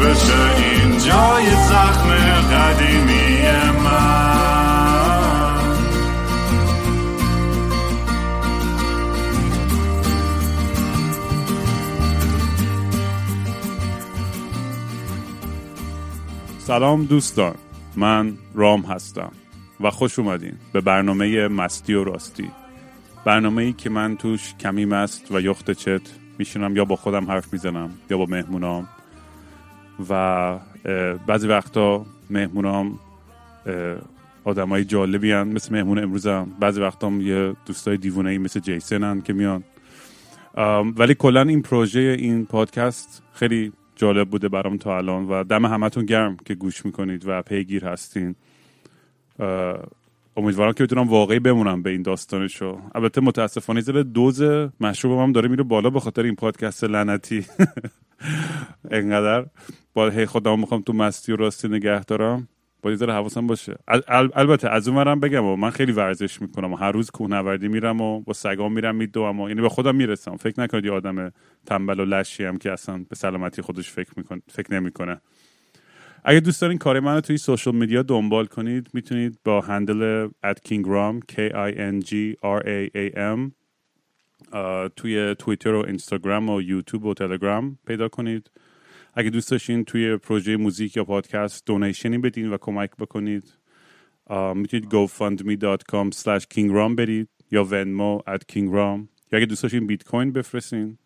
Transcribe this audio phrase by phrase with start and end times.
[0.00, 2.08] بشه این جای زخم
[2.52, 3.42] قدیمی
[3.84, 4.36] من.
[16.58, 17.54] سلام دوستان.
[17.96, 19.32] من رام هستم
[19.80, 22.50] و خوش اومدین به برنامه مستی و راستی.
[23.24, 26.00] برنامه ای که من توش کمی مست و یخت چت
[26.38, 28.88] میشینم یا با خودم حرف می‌زنم یا با مهمونام.
[30.10, 30.58] و
[31.26, 32.98] بعضی وقتا مهمونام
[34.44, 36.48] آدم های جالبی هن مثل مهمون امروزم.
[36.60, 39.64] بعضی وقتا هم یه دوستای دیوونه ای مثل جیسن هن که میان.
[40.96, 46.04] ولی کلا این پروژه این پادکست خیلی جالب بوده برام تا الان و دم همتون
[46.04, 48.34] گرم که گوش می‌کنید و پیگیر هستین.
[50.36, 52.78] امیدوارم که بتونم واقعی بمونم به این داستانشو.
[52.94, 54.42] البته متاسفانه زیر دوز
[54.80, 57.46] مشروبم هم داره میره بالا به خاطر این پادکست لعنتی.
[58.90, 59.46] انقدر.
[59.96, 62.48] با هی خودم می‌خوام تو مستی و راستی نگه دارم.
[62.82, 63.72] با یه ذره حواسم باشه.
[63.72, 67.10] ال- ال- البته از اون ورم بگم و من خیلی ورزش می‌کنم و هر روز
[67.10, 70.36] کوهنوردی میرم و با سگام میرم میدوم و یعنی به خودم می‌رسم.
[70.36, 71.32] فکر نکنید یه آدم
[71.66, 75.20] تنبل و لشی هم که اصلا به سلامتی خودش فکر میکن فکر نمی‌کنه.
[76.24, 80.28] اگه دوست دارین کار منو توی سوشال میدیا دنبال کنید می‌تونید با هندل
[80.68, 82.12] kingram k i n g
[82.42, 83.50] r a a m
[84.96, 88.50] توی توییتر و اینستاگرام و یوتیوب و تلگرام پیدا کنید.
[89.18, 93.58] اگه دوست داشتین توی پروژه موزیک یا پادکست دونیشنی بدین و کمک بکنید
[94.54, 99.08] می‌تونید gofundme.com slash kingram برید یا venmo at kingram.
[99.32, 100.98] یا اگه دوست داشتین بیت کوین بفرستین.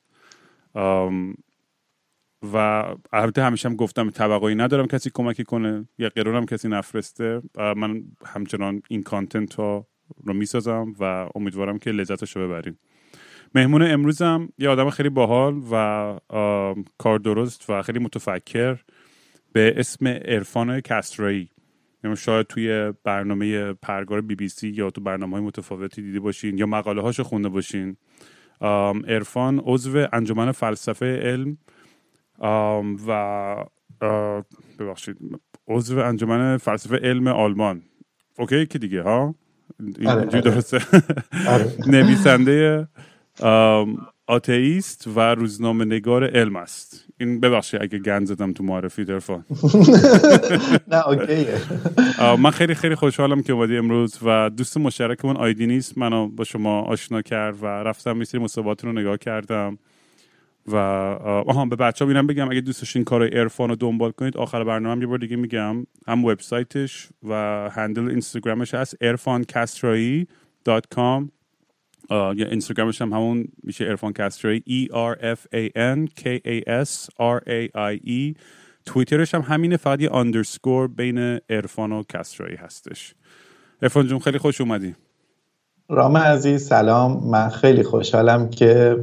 [2.52, 2.56] و
[3.12, 7.42] البته همیشه هم گفتم توقعی ندارم کسی کمکی کنه یا قرارم کسی نفرسته.
[7.56, 9.86] من همچنان این کانتنت ها
[10.24, 12.78] رو می‌سازم و امیدوارم که لذتش رو ببریم
[13.54, 18.78] مهمون امروزم یه آدم خیلی باحال و کار درست و خیلی متفکر
[19.52, 21.50] به اسم عرفان کسرایی
[22.16, 26.66] شاید توی برنامه پرگار بی بی سی یا تو برنامه های متفاوتی دیده باشین یا
[26.66, 27.96] مقاله هاشو خونده باشین.
[29.08, 31.58] عرفان عضو انجمن فلسفه علم
[32.38, 33.64] آم، و
[34.78, 35.16] ببخشید
[35.68, 37.82] عضو انجمن فلسفه علم آلمان.
[38.38, 39.34] اوکی که دیگه ها؟
[40.06, 40.40] آره، اینجوری آره.
[40.40, 40.80] درسته؟
[41.48, 41.74] آره.
[41.94, 42.88] نویسنده
[44.26, 47.04] آتئیست و روزنامه نگار علم است.
[47.20, 49.44] این ببخشید اگه گند زدم تو معرفی درفان.
[50.92, 51.58] نه اوکیه.
[52.38, 55.98] من خیلی خیلی خوشحالم که اومدی امروز و دوست مشترکمون آیدی نیست.
[55.98, 58.46] منو با شما آشنا کرد و رفتم یه سری
[58.82, 59.78] رو نگاه کردم
[60.66, 64.36] و آه، آها به بچه اینم بگم اگه دوست داشتین کار عرفان رو دنبال کنید
[64.36, 65.86] آخر برنامه هم یه بار دیگه میگم.
[66.06, 67.34] هم وبسایتش و
[67.72, 71.22] هندل اینستاگرامش هست irfankastrai.com آه،
[72.10, 77.08] یا اینستاگرامش هم همون میشه ارفان کسترایی E R F A N K A S
[77.20, 78.36] R A I E.
[78.86, 83.14] توییترش هم همینه فقط یه اندرسکور بین ارفان و کسترایی هستش.
[83.82, 84.94] ارفان جون خیلی خوش اومدی.
[85.88, 87.30] رام عزیز سلام.
[87.30, 88.96] من خیلی خوشحالم که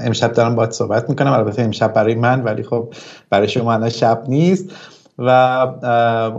[0.00, 1.32] امشب دارم باید صحبت می‌کنم.
[1.32, 2.94] البته امشب برای من ولی خب
[3.30, 4.76] برای شما الان شب نیست.
[5.18, 5.30] و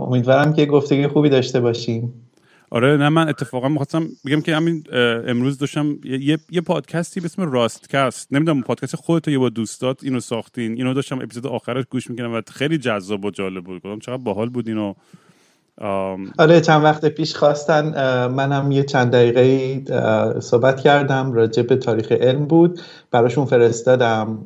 [0.00, 2.25] امیدوارم که گفتگی خوبی داشته باشیم.
[2.70, 4.84] آره نه من اتفاقا می‌خواستم بگم که همین
[5.26, 8.32] امروز داشتم یه, یه- یه پادکستی به اسم راستکست.
[8.32, 10.72] نمی‌دونم پادکست خودت یا با دوستات اینو ساختین.
[10.72, 13.76] اینو داشتم اپیزود آخرش گوش می‌کنم و خیلی جذاب و جالب بود.
[13.76, 14.94] گفتم چقدر باحال بود اینو.
[15.80, 17.84] آم، آره چند وقت پیش خواستن
[18.26, 22.80] منم یه چند دقیقه صحبت کردم راجع به تاریخ علم بود.
[23.10, 24.38] براشون فرستادم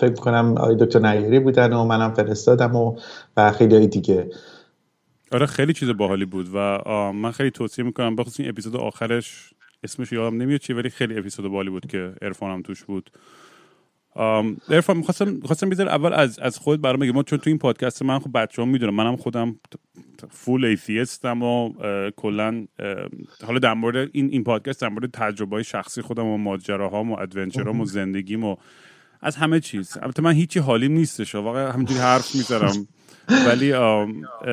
[0.00, 2.96] فکر کنم آقای دکتر نیری بودن و منم فرستادم و
[3.36, 4.30] و خیلی دیگه.
[5.32, 6.78] آره خیلی چیز باحالی بود و
[7.12, 9.50] من خیلی توصیه می‌کنم بخصوص این اپیزود آخرش
[9.84, 13.10] اسمش یادم نمیاد چی ولی خیلی اپیزود باحالی بود که عرفان هم توش بود.
[14.14, 18.02] آم، عرفان می‌خواستم می‌خواستم بیزار اول از از خود برام بگم چون تو این پادکست
[18.02, 19.56] من خب بچه ها می‌دونم منم خودم
[20.30, 21.72] فول ایتیستم و
[22.16, 22.66] کلا
[23.46, 27.18] حالا در مورد این این پادکست در مورد تجربه های شخصی خودم و ماجراهام و
[27.18, 28.56] ادونچرام و زندگیم و
[29.20, 29.98] از همه چیز.
[30.02, 32.86] البته من هیچی حالیم نیستش واقعا همینجوری حرف می‌زنم.
[33.46, 33.72] ولی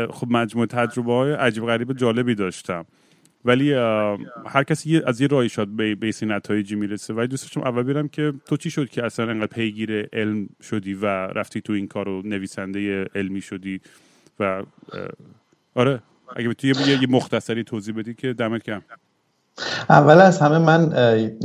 [0.09, 2.85] خب مجموع تجربه های عجیب غریب جالبی داشتم.
[3.45, 3.73] ولی
[4.45, 7.13] هر کسی از یه راهی شاد به بیسی نتایجی می‌رسه.
[7.13, 11.05] ولی دوست اول بیرم که تو چی شد که اصلا انقدر پیگیر علم شدی و
[11.05, 13.81] رفتی تو این کارو نویسنده علمی شدی
[14.39, 14.63] و
[15.75, 16.01] آره
[16.35, 18.81] اگه تو یه مختصری توضیح بدی که دمت کم
[19.89, 20.93] اول از همه من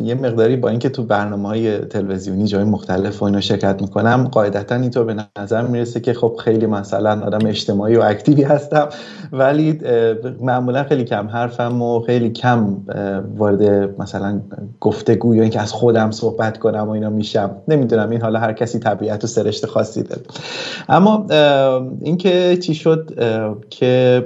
[0.03, 4.75] یه مقداری با اینکه تو برنامه های تلویزیونی جای مختلف و اینا شرکت می‌کنم قاعدتا
[4.75, 8.88] اینطور به نظر می‌رسه که خب خیلی مثلا آدم اجتماعی و اکتیوی هستم
[9.32, 9.79] ولی
[10.41, 12.76] معمولا خیلی کم حرفم و خیلی کم
[13.37, 13.62] وارد
[14.00, 14.41] مثلا
[14.81, 17.50] گفتگو یا اینکه از خودم صحبت کنم و اینا میشم.
[17.69, 20.23] نمی‌دونم این حالا هر کسی طبیعت و سرشت خاصی داره.
[20.88, 21.26] اما
[22.00, 23.11] اینکه چی شد
[23.70, 24.25] که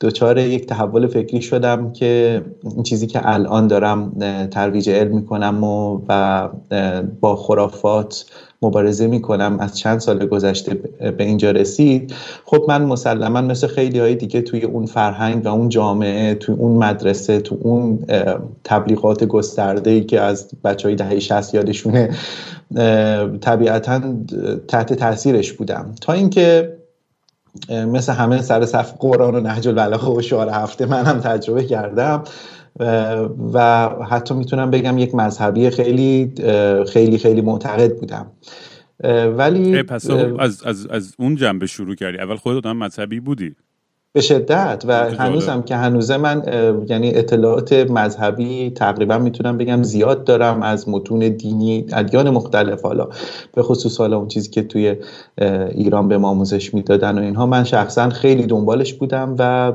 [0.00, 2.42] دچار یک تحول فکری شدم که
[2.74, 4.12] این چیزی که الان دارم
[4.50, 6.48] ترویج علم می‌کنم و, و
[7.20, 8.24] با خرافات
[8.62, 9.56] مبارزه می‌کنم.
[9.60, 12.14] از چند سال گذشته به اینجا رسید.
[12.44, 16.84] خب من مسلما مثل خیلی های دیگه توی اون فرهنگ و اون جامعه توی اون
[16.84, 17.98] مدرسه تو اون
[18.64, 22.10] تبلیغات گسترده ای که از بچه های دهه 60 یادشونه
[23.40, 24.00] طبیعتا
[24.68, 25.94] تحت تاثیرش بودم.
[26.00, 26.77] تا اینکه
[27.70, 32.24] مثل همه سر صف قرآن و نهج البلاغه و شعار هفته من هم تجربه کردم.
[33.52, 36.32] و حتی می‌تونم بگم یک مذهبی خیلی
[36.92, 38.26] خیلی خیلی معتقد بودم.
[39.36, 42.18] ولی پس از, از, از اون جنبه شروع کردی.
[42.18, 43.54] اول خودت هم مذهبی بودی.
[44.18, 44.84] به شدت.
[44.88, 46.42] و هنوزم که هنوزه من
[46.88, 52.82] یعنی اطلاعات مذهبی تقریبا می‌تونم بگم زیاد دارم از متون دینی ادیان مختلف.
[52.82, 53.08] حالا
[53.54, 54.96] به خصوص حالا اون چیزی که توی
[55.70, 59.72] ایران به ما آموزش می‌دادن و اینها من شخصا خیلی دنبالش بودم و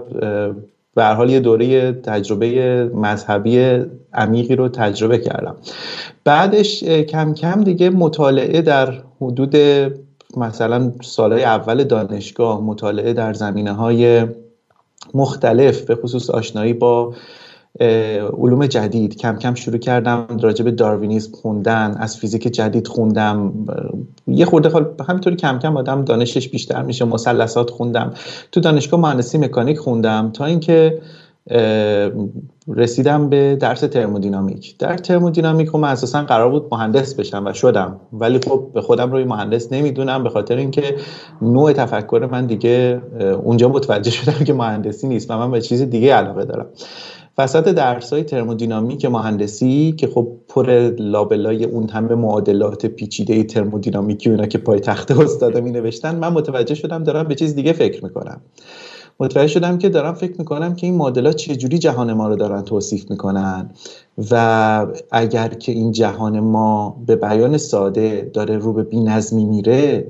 [0.95, 5.55] به حال یه دوره تجربه مذهبی عمیقی رو تجربه کردم.
[6.23, 9.55] بعدش کم کم دیگه مطالعه در حدود
[10.37, 14.27] مثلا سالهای اول دانشگاه مطالعه در زمینه های
[15.13, 17.13] مختلف به خصوص آشنایی با
[18.37, 23.53] علوم جدید کم کم شروع کردم راجع به داروینیسم خوندن از فیزیک جدید خوندم.
[24.27, 27.05] یه خورده همینطوری کم کم آدم دانشش بیشتر میشه.
[27.05, 28.13] مثلثات خوندم.
[28.51, 31.01] تو دانشگاه مهندسی مکانیک خوندم تا اینکه
[32.67, 34.77] رسیدم به درس ترمودینامیک.
[34.77, 37.99] در ترمودینامیک من اساسا قرار بود مهندس بشم و شدم.
[38.13, 40.95] ولی خب به خودم روی مهندس نمی‌دونم به خاطر اینکه
[41.41, 43.01] نوع تفکر من دیگه
[43.43, 46.65] اونجا متوجه شدم که مهندسی نیست و من به چیز دیگه علاقه دارم.
[47.37, 54.45] وسط درس های ترمودینامیک مهندسی که خب پر لابلای اون همه معادلات پیچیده ترمودینامیکی اونا
[54.45, 58.41] که پای تخت استادا می نوشتن من متوجه شدم دارم به چیز دیگه فکر می‌کنم.
[59.19, 63.11] متوجه شدم که دارم فکر می‌کنم که این مدلات چجوری جهان ما رو دارن توصیف
[63.11, 63.69] می‌کنن
[64.31, 70.07] و اگر که این جهان ما به بیان ساده داره رو به بینظمی میره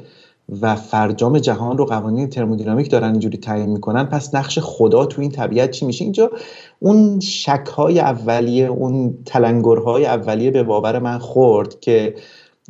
[0.62, 5.32] و فرجام جهان رو قوانین ترمودینامیک دارن اینجوری تعیین می‌کنن پس نقش خدا تو این
[5.32, 6.32] طبیعت چی میشه؟ اینجا
[6.80, 12.16] اون شک های اولیه اون تلنگرهای اولیه به باور من خورد که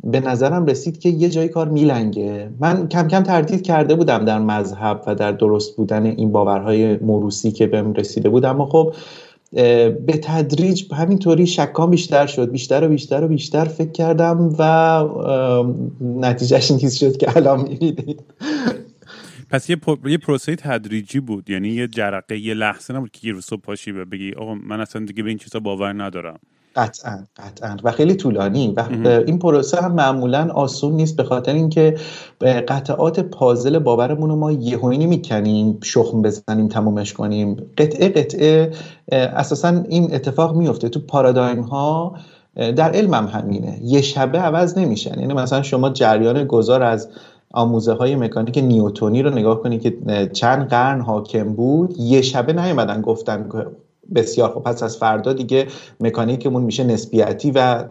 [0.02, 2.50] به نظرم رسید که یه جای کار میلنگه.
[2.60, 7.52] من کم کم تردید کرده بودم در مذهب و در درست بودن این باورهای موروسی
[7.52, 8.44] که بهم رسیده بود.
[8.44, 8.94] اما خب
[10.06, 12.50] به تدریج همینطوری شکام بیشتر شد.
[12.50, 15.04] بیشتر و بیشتر و بیشتر فکر کردم و
[16.00, 18.20] نتیجهش این شد که الان می‌بینید.
[19.50, 19.76] پس یه,
[20.06, 21.50] یه پروسه تدریجی بود.
[21.50, 25.04] یعنی یه جرقه یه لحظه نبود که یه روز پاشی و بگی آقا من اصلا
[25.04, 26.38] دیگه به این چیزا باور ندارم.
[26.76, 27.76] قطعا قطعا.
[27.84, 28.74] و خیلی طولانی.
[28.76, 28.84] و
[29.26, 31.96] این پروسه هم معمولا آسون نیست به خاطر اینکه
[32.68, 37.56] قطعات پازل باورمون رو ما یهویی می‌کنیم شخم بزنیم تمومش کنیم.
[37.78, 38.70] قطعه قطعه
[39.12, 42.14] اساسا این اتفاق میفته تو پارادایم ها
[42.56, 43.78] در علم هم همینه.
[43.82, 47.08] یه شبه عوض نمیشن یعنی مثلا شما جریان گذار از
[47.52, 49.96] آموزه های مکانیک نیوتونی رو نگاه کنید که
[50.32, 53.48] چند قرن حاکم بود یه شبه نیومدن گفتن
[54.14, 55.66] بسیار خب پس از فردا دیگه
[56.00, 57.84] مکانیکمون میشه نسبیتی و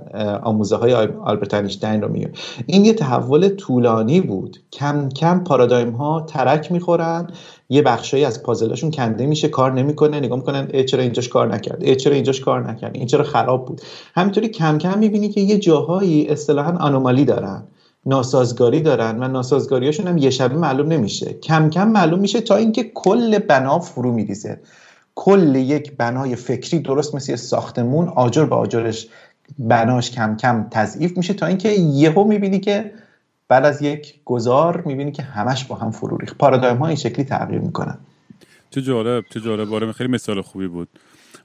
[0.44, 0.94] آموزه های
[1.24, 2.32] آلبرت اینشتین رو میگه
[2.66, 4.58] این یه تحول طولانی بود.
[4.72, 7.28] کم کم پارادایم ها ترک می‌خورن.
[7.70, 10.20] یه بخشایی از پازلاشون کنده میشه کار نمی‌کنه.
[10.20, 13.66] نگاه می‌کنن ای چرا اینجاش کار نکرد؟ ای چرا اینجاش کار نکرد؟ این چرا خراب
[13.66, 13.82] بود؟
[14.16, 17.64] همینطوری کم کم می‌بینی که یه جاهایی اصطلاحا آنومالی دارن.
[18.06, 21.34] ناسازگاری دارن و ناسازگاریاشون هم یه شبه معلوم نمیشه.
[21.34, 24.60] کم کم معلوم میشه تا اینکه کل بنا فرو میریزه.
[25.16, 29.08] کل یک بنای فکری درست مثل ساختمون آجر به آجرش
[29.60, 32.92] بناش کم کم تضعیف میشه تا اینکه یهو می‌بینی که
[33.48, 36.38] بعد از یک گذار می‌بینی که همش با هم فرو ریخت.
[36.38, 37.98] پارادایم ها این شکلی تغییر می‌کنن.
[38.70, 39.92] چه جالب چه جالب.
[39.92, 40.88] خیلی مثال خوبی بود.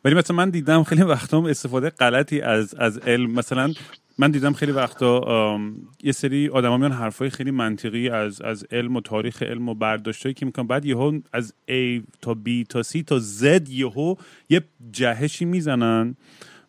[0.05, 3.31] ولی مثلا من دیدم خیلی وقتا استفاده غلطی از از علم.
[3.31, 3.73] مثلا
[4.19, 5.61] من دیدم خیلی وقتا
[6.03, 10.35] یه سری آدما میان حرفای خیلی منطقی از از علم و تاریخ علم و برداشتایی
[10.35, 10.67] که می‌کنن.
[10.67, 14.15] بعد یهو از A تا B تا C تا Z یهو
[14.49, 16.17] یه جهشی می‌زنن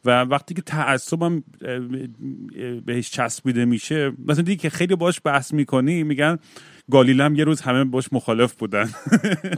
[0.06, 1.44] و وقتی که تعصبم
[2.86, 6.38] بهش چسبیده میشه مثلا دیگه که خیلی باش بحث می‌کنی میگن
[6.92, 8.90] گالیلم یه روز همه باش مخالف بودن.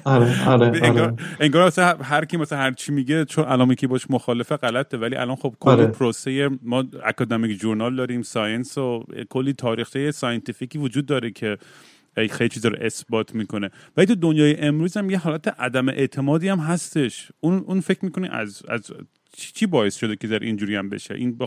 [0.03, 1.13] آره آره, آره.
[1.39, 1.71] انگار
[2.03, 5.55] هر کی مثلا هر چی میگه چون الان که باش مخالفه غلطه ولی الان خب
[5.59, 5.85] کلی آره.
[5.85, 11.57] پروسه ما academic journal داریم science و کلی تاریخچه scientific ی وجود داره که
[12.15, 13.69] خیلی چیزا رو اثبات می‌کنه.
[13.97, 17.31] ولی تو دنیای امروز هم یه حالت عدم اعتمادی هم هستش.
[17.39, 18.91] اون اون فکر می‌کنی از از
[19.33, 21.37] چی باعث شده که در اینجوری هم بشه؟ این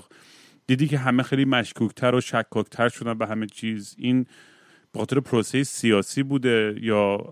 [0.66, 3.94] دیدی که همه خیلی مشکوکتر و شکاکتر شدن به همه چیز.
[3.98, 4.26] این
[4.94, 7.24] به خاطر پروسه سیاسی بوده یا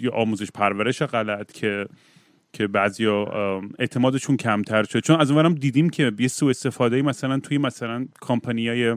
[0.00, 1.86] یا آموزش پرورش غلط که
[2.52, 3.06] که بعضی
[3.78, 8.06] اعتمادشون کمتر شده چون از اونورم دیدیم که یه سو استفاده مثلا توی مثلا
[8.44, 8.96] های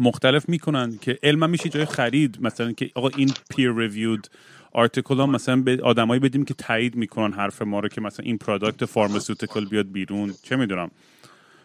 [0.00, 2.38] مختلف می‌کنن که علم میشه جای خرید.
[2.40, 4.26] مثلا که آقا این peer reviewed
[4.72, 8.38] article ها مثلا به آدمایی بدیم که تایید می‌کنن حرف ما رو که مثلا این
[8.38, 10.32] product pharmaceutical بیاد بیرون.
[10.42, 10.90] چه می‌دونم؟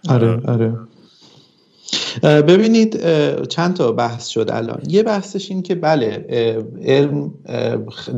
[0.10, 0.78] آره آره.
[2.24, 3.00] ببینید
[3.48, 4.82] چند تا بحث شد الان.
[4.88, 6.26] یه بحثش این که بله
[6.86, 7.34] علم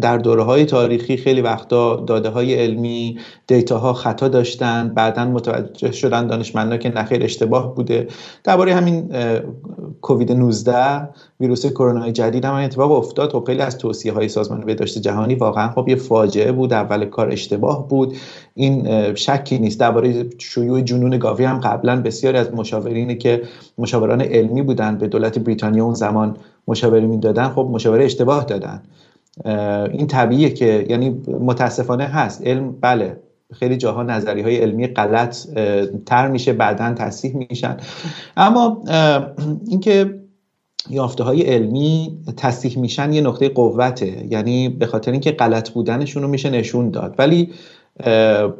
[0.02, 5.92] در دوره های تاریخی خیلی وقتا داده های علمی دیتا ها خطا داشتن بعدا متوجه
[5.92, 8.08] شدن دانشمندا که نخیر اشتباه بوده.
[8.44, 9.10] درباره همین
[10.02, 11.10] کووید 19
[11.42, 13.32] ویروس کرونا جدید هم اتفاق افتاد.
[13.32, 16.74] خب خیلی از توصیه های سازمان بهداشت جهانی واقعا خب یه فاجعه بود.
[16.74, 18.16] اول کار اشتباه بود.
[18.56, 19.80] این شکی نیست.
[19.80, 23.42] درباره شیوع جنون گاوی هم قبلا بسیاری از مشاورینی که
[23.78, 28.82] مشاوران علمی بودن به دولت بریتانیا اون زمان مشاوره می‌دادن خب مشاوره اشتباه دادن.
[29.92, 32.48] این طبیعیه که یعنی متاسفانه هست.
[32.48, 33.18] علم بله
[33.54, 35.38] خیلی جاها نظری های علمی غلط
[36.06, 37.78] تر میشه بعدا تصحیح میشن.
[38.38, 38.84] اما
[39.68, 40.21] اینکه
[40.90, 44.28] یافته های علمی تصدیح میشن یه نقطه قوته.
[44.30, 47.16] یعنی به خاطر اینکه غلط بودنشون رو میشه نشون داد.
[47.18, 47.50] ولی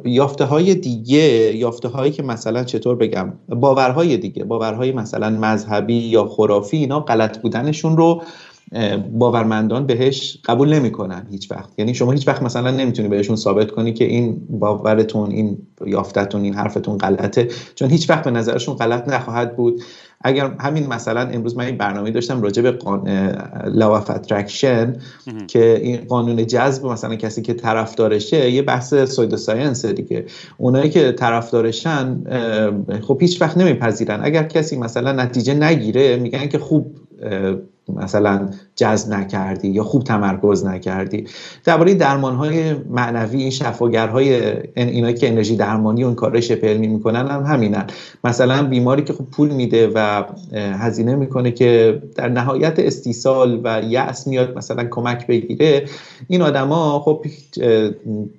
[0.04, 6.24] یافته های دیگه یافته هایی که مثلا چطور بگم باورهای دیگه باورهای مثلا مذهبی یا
[6.24, 8.22] خرافی اینا غلط بودنشون رو
[9.12, 11.70] باورمندان بهش قبول نمی‌کنن هیچ وقت.
[11.78, 16.54] یعنی شما هیچ وقت مثلا نمی‌تونی بهشون ثابت کنی که این باورتون این یافتتون این
[16.54, 19.82] حرفتون غلطه چون هیچ وقت به نظرشون غلط نخواهد بود.
[20.24, 23.08] اگر همین مثلا امروز من این برنامه داشتم راجع به قان...
[23.66, 24.96] law of attraction
[25.48, 30.24] که این قانون جذب مثلا کسی که طرفدارشه یه بحث سویدو ساینس دیگه.
[30.58, 32.22] اونایی که طرفدارشن
[33.02, 34.20] خب هیچ وقت نمیپذیرن.
[34.22, 36.96] اگر کسی مثلا نتیجه نگیره میگن که خوب
[37.88, 41.26] مثلا جذب نکردی یا خوب تمرکز نکردی.
[41.64, 46.86] درباره درمان های معنوی این شفاگرهای اینا که انرژی درمانی و این کارش شبه علمی
[46.86, 47.86] می‌کنن هم همینن.
[48.24, 50.24] مثلا بیماری که خوب پول میده و
[50.54, 55.84] هزینه می‌کنه که در نهایت استیصال و یأس میاد مثلا کمک بگیره
[56.28, 57.24] این آدما خب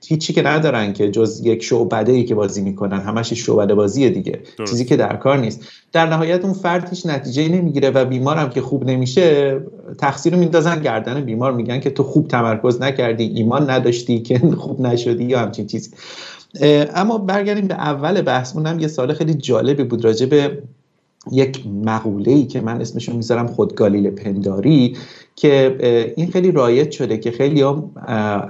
[0.07, 3.01] هیچی که ندارن که جز یک شعبده ای که بازی می‌کنن.
[3.01, 4.39] همش شعبده بازیه دیگه.
[4.67, 5.61] چیزی که در کار نیست.
[5.91, 9.32] در نهایت اون فرد هیچ نتیجه نمی‌گیره و بیمارم که خوب نمیشه
[9.97, 14.81] تقصیر رو میندازن گردن بیمار میگن که تو خوب تمرکز نکردی ایمان نداشتی که خوب
[14.81, 15.91] نشدی یا همچین چیزی.
[16.95, 18.55] اما برگردیم به اول بحث.
[18.55, 20.63] اونم یه سال خیلی جالبی بود راجع به
[21.31, 24.97] یک مقوله ای که من اسمشو می‌ذارم خودگالیل پنداری
[25.35, 25.77] که
[26.17, 27.91] این خیلی رایج شده که خیلی هم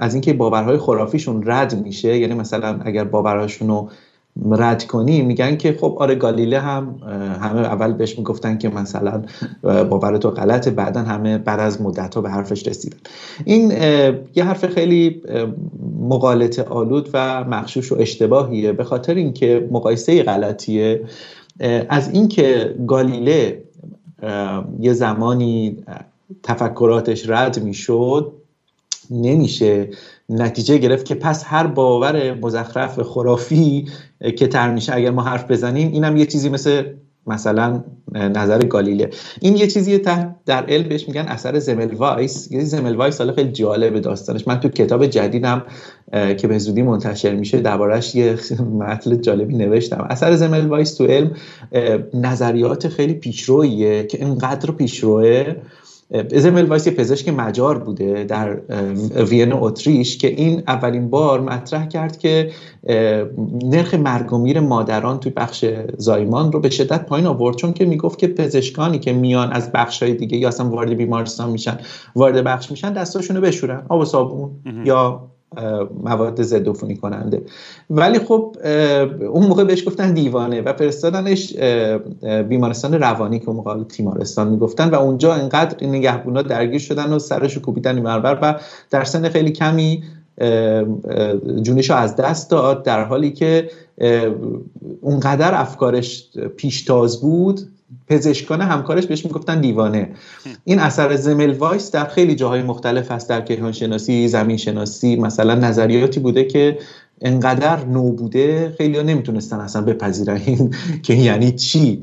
[0.00, 3.90] از اینکه باورهای خرافیشون رد میشه یعنی مثلا اگر باورهاشون رو
[4.50, 6.94] رد کنی میگن که خب آره گالیله هم
[7.42, 9.22] همه اول بهش می‌گفتن که مثلا
[9.62, 12.98] باور تو غلطه بعدا همه بعد از مدت ها به حرفش رسیدن.
[13.44, 13.70] این
[14.34, 15.22] یه حرف خیلی
[16.00, 21.04] مقالط آلود و مخشوش و اشتباهیه به خاطر اینکه مقایسه غلطیه.
[21.88, 23.62] از اینکه گالیله
[24.80, 25.76] یه زمانی
[26.42, 28.32] تفکراتش رد می‌شد
[29.10, 29.88] نمیشه
[30.28, 33.88] نتیجه گرفت که پس هر باور مزخرف خرافی
[34.36, 36.84] که طرح میشه اگر ما حرف بزنیم اینم یه چیزی مثل
[37.26, 39.10] مثلا نظر گالیله.
[39.40, 39.98] این یه چیزی
[40.46, 42.52] در علم بهش میگن اثر زمل وایس.
[42.52, 44.48] یه زمل وایس حالا خیلی جالب داستانش.
[44.48, 45.62] من تو کتاب جدیدم
[46.12, 48.36] که به زودی منتشر میشه دربارش یه
[48.80, 50.06] مطلب جالبی نوشتم.
[50.10, 51.30] اثر زمل وایس تو علم
[52.14, 55.54] نظریات خیلی پیشرویه که اینقدر پیشروه
[56.10, 58.56] ازمل وایس یه پزشک مجار بوده در
[59.24, 62.50] وین اتریش که این اولین بار مطرح کرد که
[63.64, 65.64] نرخ مرگ مادران توی بخش
[65.98, 67.56] زایمان رو به شدت پایین آورد.
[67.56, 71.50] چون که می‌گفت که پزشکانی که میان از بخش های دیگه یا اصلا وارد بیمارستان
[71.50, 71.78] میشن
[72.16, 73.86] وارد بخش میشن دستاشونو بشورن.
[73.88, 74.50] آب و صابون
[74.84, 75.30] یا
[76.04, 77.42] مواد ضد عفونی کننده.
[77.90, 78.56] ولی خب
[79.30, 81.56] اون موقع بهش گفتن دیوانه و فرستادنش
[82.48, 87.58] بیمارستان روانی که اون موقع تیمارستان می‌گفتن و اونجا انقدر نگهبونا درگیر شدن و سرش
[87.58, 90.02] کوبیدن مربر و در سن خیلی کمی
[91.62, 93.70] جونش از دست داد در حالی که
[95.00, 97.60] اونقدر افکارش پیشتاز بود
[98.08, 100.08] پزشکان همکارش بهش می‌گفتن دیوانه.
[100.64, 105.54] این اثر زمل وایس در خیلی جاهای مختلف هست در کیهان شناسی زمین شناسی مثلا
[105.54, 106.78] نظریاتی بوده که
[107.20, 112.02] انقدر نو بوده خیلی ها نمی‌تونستن اصلا بپذیرن این که یعنی چی.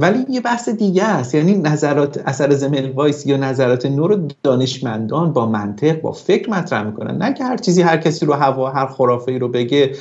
[0.00, 1.34] ولی یه بحث دیگه است.
[1.34, 6.82] یعنی نظرات اثر زمل وایس یا نظرات نو رو دانشمندان با منطق با فکر مطرح
[6.82, 7.16] می‌کنن.
[7.22, 9.92] نه که هر چیزی هر کسی رو هوا هر خرافه رو بگه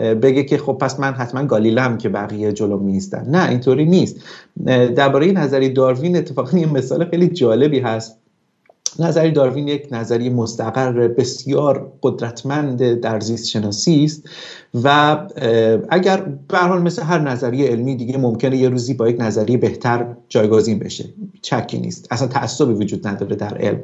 [0.00, 4.16] بگه که خب پس من حتما گالیلم که بقیه جلو میستن نه اینطوری نیست.
[4.96, 8.16] درباره نظری داروین اتفاقا یه مثال خیلی جالبی هست.
[8.98, 14.28] نظری داروین یک نظری مستقر بسیار قدرتمند در زیست شناسی است
[14.84, 15.18] و
[15.90, 20.06] اگر به حال مثل هر نظریه علمی دیگه ممکنه یه روزی با یک نظریه بهتر
[20.28, 21.04] جایگزین بشه.
[21.42, 22.08] چکی نیست.
[22.10, 23.80] اصلا تعصبی وجود نداره در علم.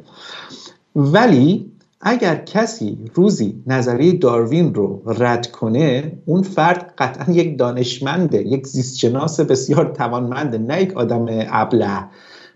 [0.96, 8.66] ولی اگر کسی روزی نظریه داروین رو رد کنه اون فرد قطعا یک دانشمنده یک
[8.66, 12.04] زیستشناس بسیار توانمنده نه یک آدم ابله.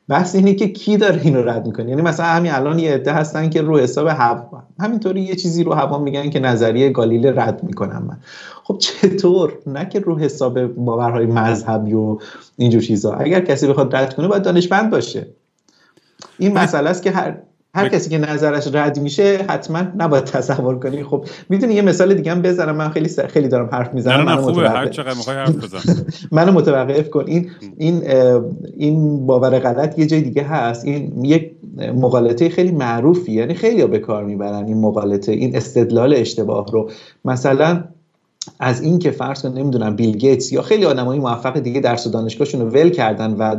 [0.08, 3.50] بحث اینه که کی داره اینو رد می‌کنه؟ یعنی مثلا همین الان یه عده هستن
[3.50, 4.62] که رو حساب هوا.
[4.80, 8.18] همینطوری یه چیزی رو هوا میگن که نظریه گالیله رد می‌کنم من.
[8.64, 12.18] خب چطور؟ نه که رو حساب باورهای مذهبی و
[12.56, 13.12] اینجور چیزا.
[13.12, 15.26] اگر کسی بخواد رد کنه باید دانشمند باشه.
[16.38, 17.36] این مسئله است که هر
[17.74, 21.04] هر کسی که نظرش رد میشه حتما نباید تصور کنی.
[21.04, 22.76] خب می‌دونی یه مثال دیگه هم بزنم.
[22.76, 24.28] من خیلی خیلی دارم حرف می‌زنم.
[24.28, 24.70] نه نه خوبه.
[24.70, 26.06] هر چقدر می‌خوای حرف بزن.
[26.36, 27.24] منو متوقف کن.
[27.26, 28.02] این این
[28.76, 30.84] این باور غلط یه جای دیگه هست.
[30.84, 31.52] این یک
[31.94, 33.32] مقالطه خیلی معروفی.
[33.32, 36.90] یعنی خیلی به کار می‌برن این مقالطه این استدلال اشتباه رو.
[37.24, 37.84] مثلا
[38.58, 42.10] از این که فرض کن نمی‌دونم بیل گیتس یا خیلی آدمای موفق دیگه درس و
[42.10, 43.56] دانشگاهشون رو ول کردن و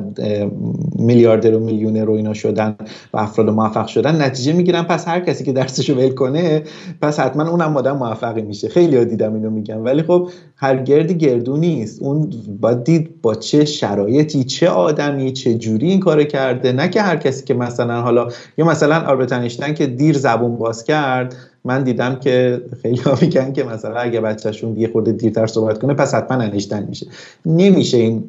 [0.96, 2.76] میلیاردر و میلیونر رو اینا شدن
[3.14, 6.64] و افراد موفق شدن نتیجه می‌گیرن پس هر کسی که درسش رو ول کنه
[7.02, 8.70] پس حتما اونم آدم موفقی میشه.
[8.70, 12.02] خیلی ها دیدم اینو میگم ولی خب هر گردی گردو نیست.
[12.02, 16.72] اون باید دید با چه شرایطی چه آدمی چه جوری این کار کرده.
[16.72, 21.36] نه که هر کسی که مثلا حالا یا مثلا آلبرت که دیر زبون باز کرد
[21.66, 25.94] من دیدم که خیلی ها میگن که مثلا اگه بچهشون یه خورده دیرتر صحبت کنه
[25.94, 27.08] پس حتما انیشتن میشه.
[27.46, 28.24] نمیشه این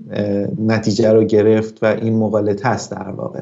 [0.66, 3.40] نتیجه رو گرفت و این مقالط هست در واقع.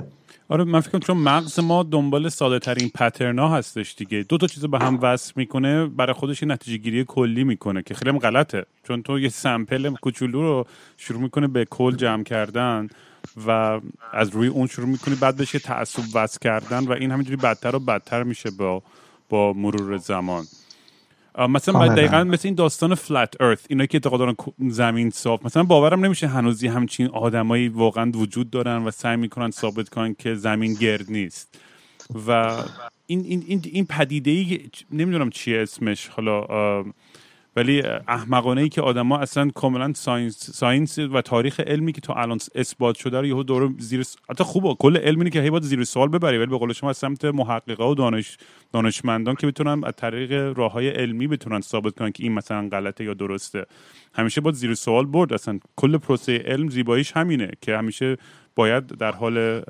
[0.49, 4.25] آره من فکر کنم چون مغز ما دنبال ساده ترین پترنا هستش دیگه.
[4.29, 8.11] دو تا چیز به هم وصل می‌کنه برای خودش نتیجه گیری کلی می‌کنه که خیلی
[8.11, 8.65] هم غلطه.
[8.83, 12.89] چون تو یه سمپل کوچولو رو شروع می‌کنه به کل جمع کردن
[13.47, 13.81] و
[14.13, 17.79] از روی اون شروع می‌کنی بعد بشه تعصب وصل کردن و این همینجوری بدتر و
[17.79, 18.83] بدتر میشه با
[19.31, 20.45] با مرور زمان.
[21.49, 24.35] مثلا دقیقا مثل این داستان فلت ارث اینا که اعتقاد دارن
[24.71, 29.89] زمین صاف مثلا باورم نمیشه هنوزی همچین آدمایی واقعا وجود دارن و سعی می‌کنن ثابت
[29.89, 31.59] کنن که زمین گرد نیست.
[32.27, 32.31] و
[33.07, 34.61] این این این, این پدیده ای
[34.93, 36.85] نمی‌دونم چیه اسمش حالا
[37.57, 42.39] ولی احمقانه ای که آدما اصلا کاملا science science و تاریخ علمی که تا الان
[42.55, 45.85] اثبات شده رو یهو دور زیر حتی خوبه کل علم اینه که هی باید زیر
[45.85, 48.37] سوال ببری ولی به قول شما از سمت محققا و دانش
[48.73, 53.05] دانشمندان که بتونن از طریق راه های علمی بتونن ثابت کنن که این مثلا غلطه
[53.05, 53.67] یا درسته.
[54.15, 58.17] همیشه باید زیر سوال برد اصلا کل پروسه علم زیباییش همینه که همیشه
[58.61, 59.63] باید در حال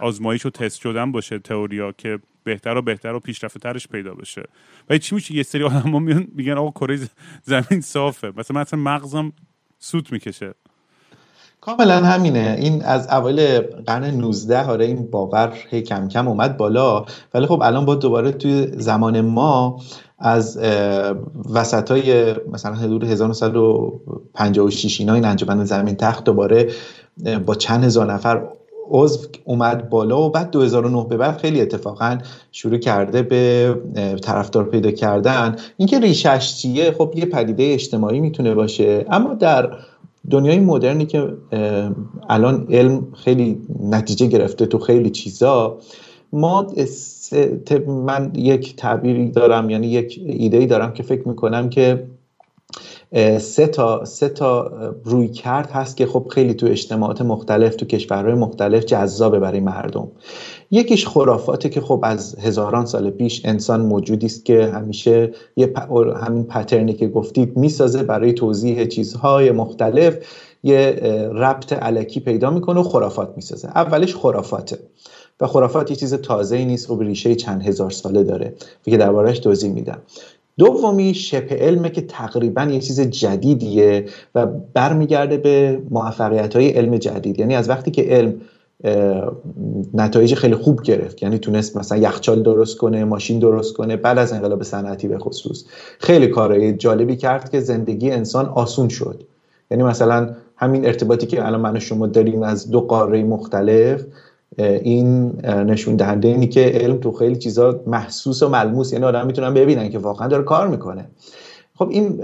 [0.00, 4.42] آزمایش و تست شدن باشه تئوریا که بهتر و بهتر و پیشرفته ترش پیدا بشه.
[4.90, 6.98] و چی میشه؟ یه سری آدم میان میگن آقا کره
[7.42, 8.32] زمین صافه.
[8.36, 9.32] مثلا مثلا مغزم
[9.78, 10.54] سوت می‌کشه.
[11.60, 12.56] کاملا همینه.
[12.58, 17.04] این از اول قرن 19 آره این باور هی کم کم اومد بالا.
[17.34, 19.80] ولی خب الان با دوباره توی زمان ما
[20.18, 20.58] از
[21.54, 26.70] وسط های مثلا حدود 1956 اینا این انجمن زمین تخت دوباره
[27.46, 28.42] با چند هزار نفر
[28.90, 32.18] عضو اومد بالا و بعد 2009 به بعد خیلی اتفاقا
[32.52, 33.74] شروع کرده به
[34.22, 35.56] طرفدار پیدا کردن.
[35.76, 39.06] اینکه ریشش چیه خب یه پدیده اجتماعی می‌تونه باشه.
[39.10, 39.76] اما در
[40.30, 41.32] دنیای مدرنی که
[42.28, 45.78] الان علم خیلی نتیجه گرفته تو خیلی چیزا
[46.32, 46.66] ما
[47.86, 52.06] من یک تعبیری دارم یعنی یک ایده دارم که فکر می‌کنم که
[53.38, 54.72] سه تا سه تا
[55.04, 60.08] روی کرد هست که خب خیلی تو اجتماعات مختلف تو کشورهای مختلف جذابه برای مردم.
[60.70, 65.72] یکیش خرافاته که خب از هزاران سال پیش انسان موجودی است که همیشه یه
[66.16, 70.16] همین پترنی که گفتید می‌سازه برای توضیح چیزهای مختلف
[70.62, 70.90] یه
[71.32, 73.68] ربط علکی پیدا می‌کنه و خرافات می‌سازه.
[73.68, 74.78] اولش خرافاته
[75.40, 78.54] و خرافات یه چیز تازه ای نیست به ریشه چند هزار ساله داره.
[78.84, 79.98] که دربارهش توضیح میدم.
[80.58, 87.38] دومی شبه علمه که تقریبا یه چیز جدیدیه و برمیگرده به موفقیت های علم جدید.
[87.38, 88.34] یعنی از وقتی که علم
[89.94, 94.32] نتایج خیلی خوب گرفت یعنی تونست مثلا یخچال درست کنه ماشین درست کنه بعد از
[94.32, 95.64] انقلاب صنعتی به خصوص
[95.98, 99.22] خیلی کارهای جالبی کرد که زندگی انسان آسون شد.
[99.70, 104.04] یعنی مثلا همین ارتباطی که الان من و شما داریم از دو قاره مختلف
[104.58, 108.92] این نشون دهنده اینی که علم تو خیلی چیزا محسوس و ملموس.
[108.92, 111.06] یعنی آدم می‌تونن ببینن که واقعا داره کار می‌کنه.
[111.74, 112.20] خب این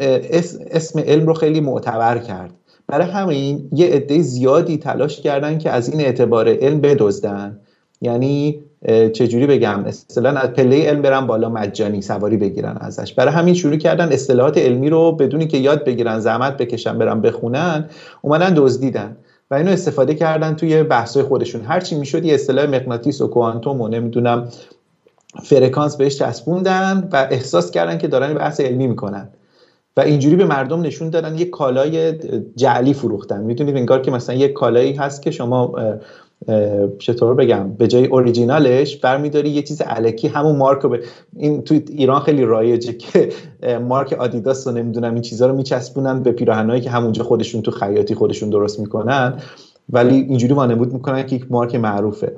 [0.70, 2.50] اسم علم رو خیلی معتبر کرد.
[2.86, 7.58] برای همین یه عده زیادی تلاش کردن که از این اعتبار علم بدزدن.
[8.02, 8.60] یعنی
[9.12, 13.14] چجوری بگم؟ اصطلاحا از پله علم برن بالا مجانی سواری بگیرن ازش.
[13.14, 17.84] برای همین شروع کردن اصطلاحات علمی رو بدونی که یاد بگیرن زحمت بکشن برن بخونن.
[18.22, 19.16] اومدن دزدیدن.
[19.50, 21.60] و اینو استفاده کردن توی بحثای خودشون.
[21.60, 24.48] هرچی می‌شد یه اصطلاح مغناطیس و کوانتوم و نمی‌دونم
[25.44, 29.28] فرکانس بهش چسبوندن و احساس کردن که دارن بحث علمی می‌کنن.
[29.96, 32.12] و اینجوری به مردم نشون دادن یه کالای
[32.56, 33.40] جعلی فروختن.
[33.40, 35.72] می‌دونید انگار که مثلا یه کالایی هست که شما
[36.98, 41.00] چطور بگم به جای اوریجینالش برمیداری یه چیز علکی همون مارک به
[41.36, 43.28] این تو ایران خیلی رایجه که
[43.88, 48.14] مارک آدیداس رو نمی‌دونم این چیزها رو میچسبونن به پیراهنایی که همونجا خودشون تو خیاطی
[48.14, 49.34] خودشون درست می‌کنن.
[49.92, 52.32] ولی اینجوری وانمود می‌کنن که یک مارک معروفه.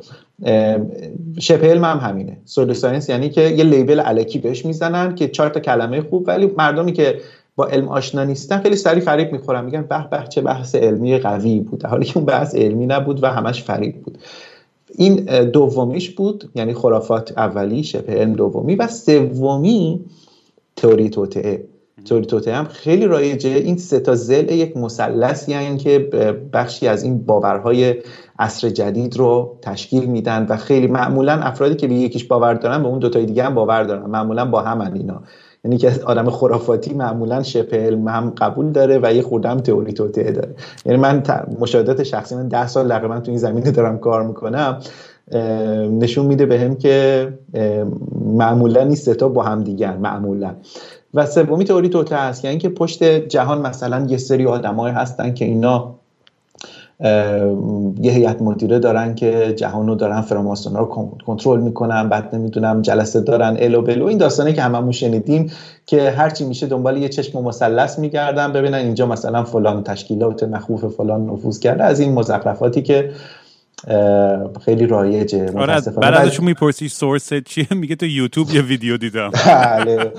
[1.38, 2.36] شبه علم هم همینه.
[2.44, 6.50] pseudo science یعنی که یه label الکی بهش می‌زنن که چهار تا کلمه خوب ولی
[6.58, 7.20] مردمی که
[7.56, 9.64] با علم آشنا نیستن خیلی سریع فریب می‌خورن.
[9.64, 11.84] میگن به به چه بحث علمی قوی بود.
[11.84, 14.18] حالی که اون بحث علمی نبود و همش فریب بود.
[14.94, 15.14] این
[15.50, 20.04] دومیش بود یعنی خرافات اولی شبه علم دومی و سومی
[20.76, 21.64] تئوری توطعه
[22.04, 23.50] تئوری توطعه هم خیلی رایجه.
[23.50, 25.98] این سه تا زل یک مثلثی یعنی که
[26.52, 27.94] بخشی از این باورهای
[28.38, 32.88] عصر جدید رو تشکیل میدن و خیلی معمولا افرادی که به یکیش باور دارن به
[32.88, 34.10] اون دوتای دیگه هم باور دارن.
[34.10, 35.22] معمولا با هم اینا.
[35.64, 40.32] یعنی که آدم خرافاتی معمولا شبه علم هم قبول داره و یه خوردم تئوری توطئه
[40.32, 40.54] داره.
[40.86, 41.22] یعنی من
[41.60, 44.78] مشاهدات شخصی من ده سال تقریبا تو این زمینه دارم کار می‌کنم
[45.90, 47.28] نشون میده به هم که
[48.24, 50.54] معمولا این ستا با هم دیگر معمولا.
[51.14, 55.44] و سومی تئوری توطئه هست یعنی که پشت جهان مثلا یه سری آدمای هستن که
[55.44, 55.94] اینا
[58.00, 63.20] یه هیئت مدیره دارن که جهان رو دارن فراماسون رو کنترل می‌کنن بعد نمی‌دونم جلسه
[63.20, 65.50] دارن الو بلو این داستانه که هممون شنیدیم
[65.86, 71.30] که هرچی میشه دنبال یه چشم مثلث میگردن ببینن اینجا مثلا فلان تشکیلات مخوف فلان
[71.30, 73.10] نفوذ کرده از این مزخرفاتی که
[74.64, 79.30] خیلی رایجه آره بعد ازشون می‌پرسی سورس چیه؟ میگه تو یوتیوب یه ویدیو دیدم.
[79.46, 80.12] بله.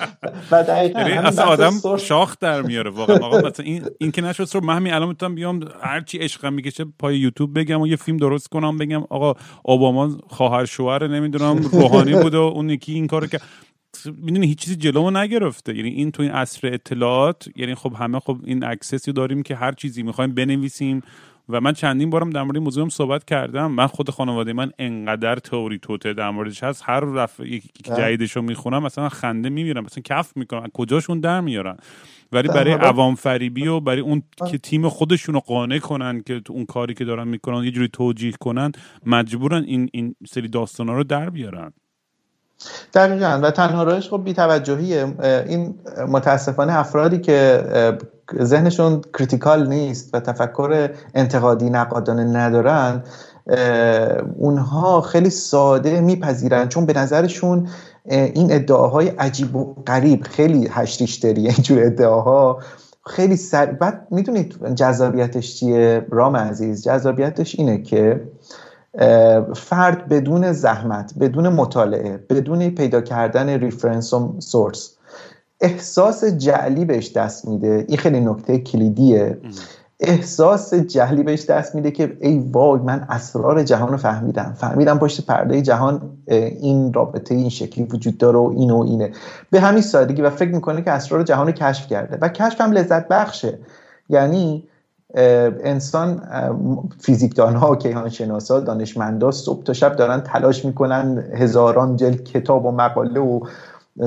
[0.52, 3.18] و دقیقاً یعنی اصلا آدم شاخ در میاره واقعا.
[3.18, 6.54] آقا مثلا این این که نشد رو من همین الان می‌تونم بیام هر چی عشقم
[6.54, 11.58] می‌کشه پای یوتیوب بگم و یه فیلم درست کنم بگم آقا اوباما خواهر شوهر نمی‌دونم
[11.74, 13.40] روحانی بود و اون یکی این کارو که
[14.18, 15.76] می‌دونی هیچ چیزی جلومو نگرفته.
[15.76, 19.72] یعنی این تو این عصر اطلاعات یعنی خب همه خب این اکسسی داریم که هر
[19.72, 21.02] چیزی می‌خوایم بنویسیم.
[21.50, 23.72] و من چندین بارم در مورد موضوعم صحبت کردم.
[23.72, 26.82] من خود خانواده من انقدر تئوری توته در موردش هست.
[26.86, 31.78] هر رفع یکی جدیدش رو می‌خونم مثلا خنده میمیرم مثلا کف می‌کنم کجاشون در میارن؟
[32.32, 36.54] ولی برای عوام فریبی و برای اون که تیم خودشون رو قانع کنن که تو
[36.54, 38.72] اون کاری که دارن می‌کنن یه جوری توجیه کنن
[39.06, 41.74] مجبورن این این سری داستانا رو در بیارن.
[42.94, 43.40] دقیقا.
[43.44, 45.16] و تنها راهش خب بیتوجهیه
[45.48, 45.76] این
[46.08, 47.64] متاسفانه افرادی که
[48.42, 53.04] ذهنشون critical نیست و تفکر انتقادی نقادانه ندارن
[54.38, 56.70] اونها خیلی ساده میپذیرن.
[56.70, 57.68] چون به نظرشون
[58.06, 62.60] این ادعاهای عجیب و غریب خیلی هشتیشتری اینجور ادعاها.
[63.06, 68.22] خیلی سر بعد می‌دونید جذابیتش چیه؟ رام عزیز جذابیتش اینه که
[69.56, 74.96] فرد بدون زحمت بدون مطالعه بدون پیدا کردن reference و source
[75.64, 77.86] احساس جعلی بهش دست میده.
[77.88, 79.38] این خیلی نکته کلیدیه.
[80.00, 84.54] احساس جهلی بهش دست میده که ای وای من اسرار جهان رو فهمیدم.
[84.58, 89.12] فهمیدم پشت پرده جهان این رابطه این شکلی وجود داره و این و اینه.
[89.52, 92.18] به همین سادگی و فکر می‌کنه که اسرار جهان رو کشف کرده.
[92.22, 93.60] و کشف هم لذت بخشه.
[94.10, 94.64] یعنی
[95.16, 96.22] انسان
[97.00, 102.66] فیزیکدان ها و کیهان شناسا دانشمندا صبح تا شب دارن تلاش می‌کنن هزاران جلد کتاب
[102.66, 103.40] و مقاله و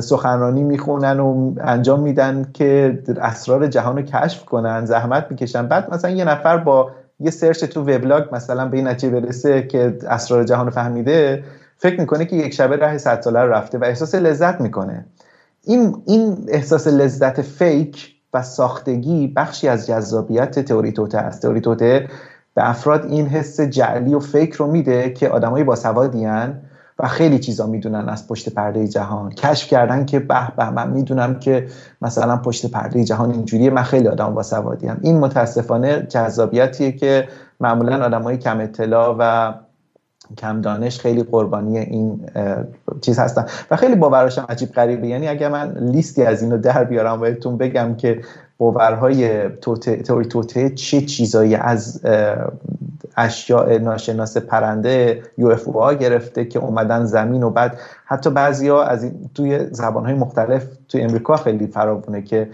[0.00, 5.66] سخنرانی می‌خونن و انجام میدن که اسرار جهان رو کشف کنن زحمت می‌کشن.
[5.66, 9.98] بعد مثلا یه نفر با یه سرچ تو وبلاگ مثلا به این نتیجه برسه که
[10.08, 11.44] اسرار جهان رو فهمیده
[11.78, 15.04] فکر می‌کنه که یک شبه راه صد ساله رفته و احساس لذت می‌کنه.
[15.64, 21.42] این این احساس لذت فیک و ساختگی بخشی از جذابیت تئوری توته است.
[21.42, 22.08] تئوری توته
[22.54, 26.60] به افراد این حس جعلی و فکر رو میده که آدمایی باسوادیان
[26.98, 29.30] و خیلی چیزا می‌دونن از پشت پرده جهان.
[29.30, 31.66] کشف کردن که به به من می‌دونم که
[32.02, 37.28] مثلا پشت پرده جهان اینجوریه من خیلی آدم باسوادی هم این متاسفانه جذابیتیه که
[37.60, 39.54] معمولا آدمای کم اطلاع و
[40.38, 42.30] کم دانش خیلی قربانی این
[43.00, 43.46] چیز هستن.
[43.70, 45.06] و خیلی باوراشم عجیب غریبه.
[45.06, 48.20] یعنی اگر من لیستی از اینو در بیارم بهتون بگم که
[48.58, 49.48] باورهای
[50.30, 52.00] توته چه چیزایی از
[53.16, 59.66] اشیاء ناشناس پرنده یو اف گرفته که اومدن زمین و بعد حتی بعضیا از توی
[59.70, 62.48] زبانهای مختلف توی امریکا خیلی فراوونه که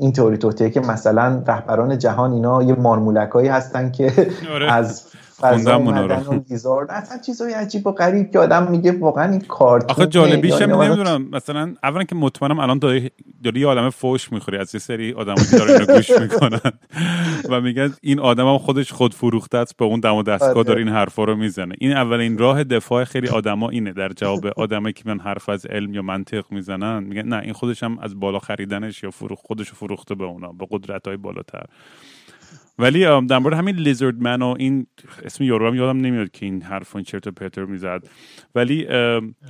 [0.00, 4.12] این تئوری توته که مثلا رهبران جهان اینا یه مارمولکایی هستن که
[4.54, 4.72] آره.
[4.72, 5.08] از
[5.42, 6.12] خوندم اونا رو.
[6.90, 11.28] اصلا چیزای عجیب و غریب که آدم میگه واقعا این کارتون آخه جالبیش هم نمی‌دونم
[11.32, 13.10] مثلا اولا که مطمئنم الان داری
[13.44, 16.72] داری یه عالمه فوش می‌خوری از یه سری آدم که دارن گوش می‌کنن.
[17.50, 20.62] و میگن این آدم هم خودش خود فروخته است به اون دم و دستگاه آره.
[20.62, 21.74] داره این حرفا رو می‌زنه.
[21.78, 23.92] این اولین راه دفاع خیلی آدما اینه.
[23.92, 27.82] در جواب آدمایی که من حرف از علم یا منطق می‌زنن میگن نه این خودش
[27.82, 31.64] هم از بالا خریدنش یا فروخ خودش فروخته به اونا به قدرت های بالاتر.
[32.78, 34.86] ولی در همین لیزرد من و این
[35.24, 38.04] اسم یارو هم یادم نمیاد که این حرف این چرت پتر می‌زد.
[38.54, 38.74] ولی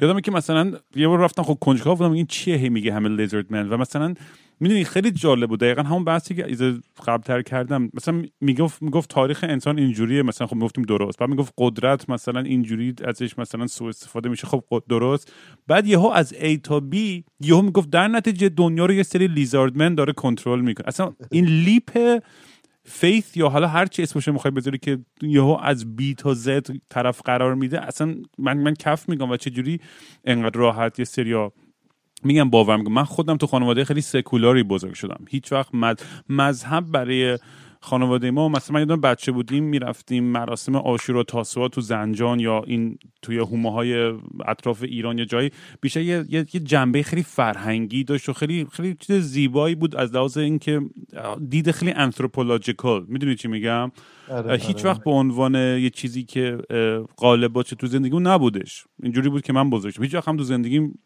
[0.02, 3.52] یادمه که مثلا یه بار رفتم خب کنجکاو بودم این چیه هی میگه همین لیزرد
[3.52, 4.14] من و مثلا
[4.60, 5.60] می‌دونی خیلی جالب بود.
[5.60, 7.90] دقیقا همون بحثی که از قبلتر کردم.
[7.94, 10.22] مثلا می‌گفت می‌گفت تاریخ انسان اینجوریه.
[10.22, 11.18] مثلا خب می‌گفتیم درست.
[11.18, 14.46] بعد می‌گفت قدرت مثلا اینجوری ازش مثلا سوء استفاده میشه.
[14.46, 15.32] خب درست.
[15.66, 16.96] بعد یهو از A تا B
[17.40, 20.88] یهو می‌گفت در نتیجه دنیا رو یه سری لیزاردمن داره کنترل می‌کنه.
[20.88, 22.20] اصلا این لیپ
[22.84, 27.20] فیث یا حالا هر چی اسمش می‌خوای بذاری که یهو از بی تا زد طرف
[27.24, 29.80] قرار میده اصلا من من کف میگم و چجوری
[30.24, 31.52] انقدر راحت یه سریا
[32.24, 35.24] میگم باور میگم من خودم تو خانواده خیلی سکولاری بزرگ شدم.
[35.28, 35.70] هیچ وقت
[36.28, 37.38] مذهب برای
[37.82, 42.62] خانواده ما مثلا من یادم بچه بودیم می‌رفتیم مراسم آشورا و تاسوعا تو زنجان یا
[42.66, 44.12] این توی هومه های
[44.46, 45.50] اطراف ایران یا جایی.
[45.80, 50.38] بیشتر یه, یه،, جنبه خیلی فرهنگی داشت و خیلی خیلی چیز زیبایی بود از لحاظ
[50.38, 50.80] اینکه
[51.48, 53.92] دید خیلی انثروپولوژیکال می‌دونی چی میگم؟
[54.28, 54.90] آره، هیچ آره.
[54.90, 56.58] وقت به عنوان یه چیزی که
[57.16, 58.84] غالب باشه تو زندگی نبودش.
[59.02, 60.98] اینجوری بود که من بزرگ هیچ وقت هم تو زندگیم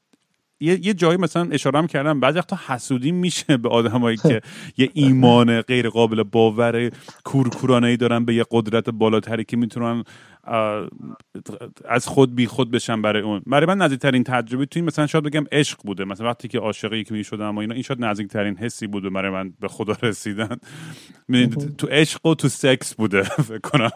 [0.61, 4.41] یه, یه جایی مثلا اشاره هم کردم بعضی وقتا حسودی میشه به آدمایی که
[4.79, 6.91] یه ایمان غیر قابل باور
[7.25, 10.05] کورکورانه ای دارن به یه قدرت بالاتری که می‌تونن
[11.85, 13.43] از خود بی خود بشن برای اون.
[13.47, 16.05] برای من نزدیکترین تجربه تو این مثلا شاید بگم عشق بوده.
[16.05, 19.53] مثلا وقتی که عاشق یکی می‌شدم و اینا این شاید نزدیکترین حسی بوده برای من
[19.61, 20.57] به خدا رسیدن.
[21.79, 23.91] تو عشق و تو سکس بوده فکر کنم.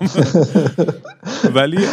[1.55, 1.87] ولی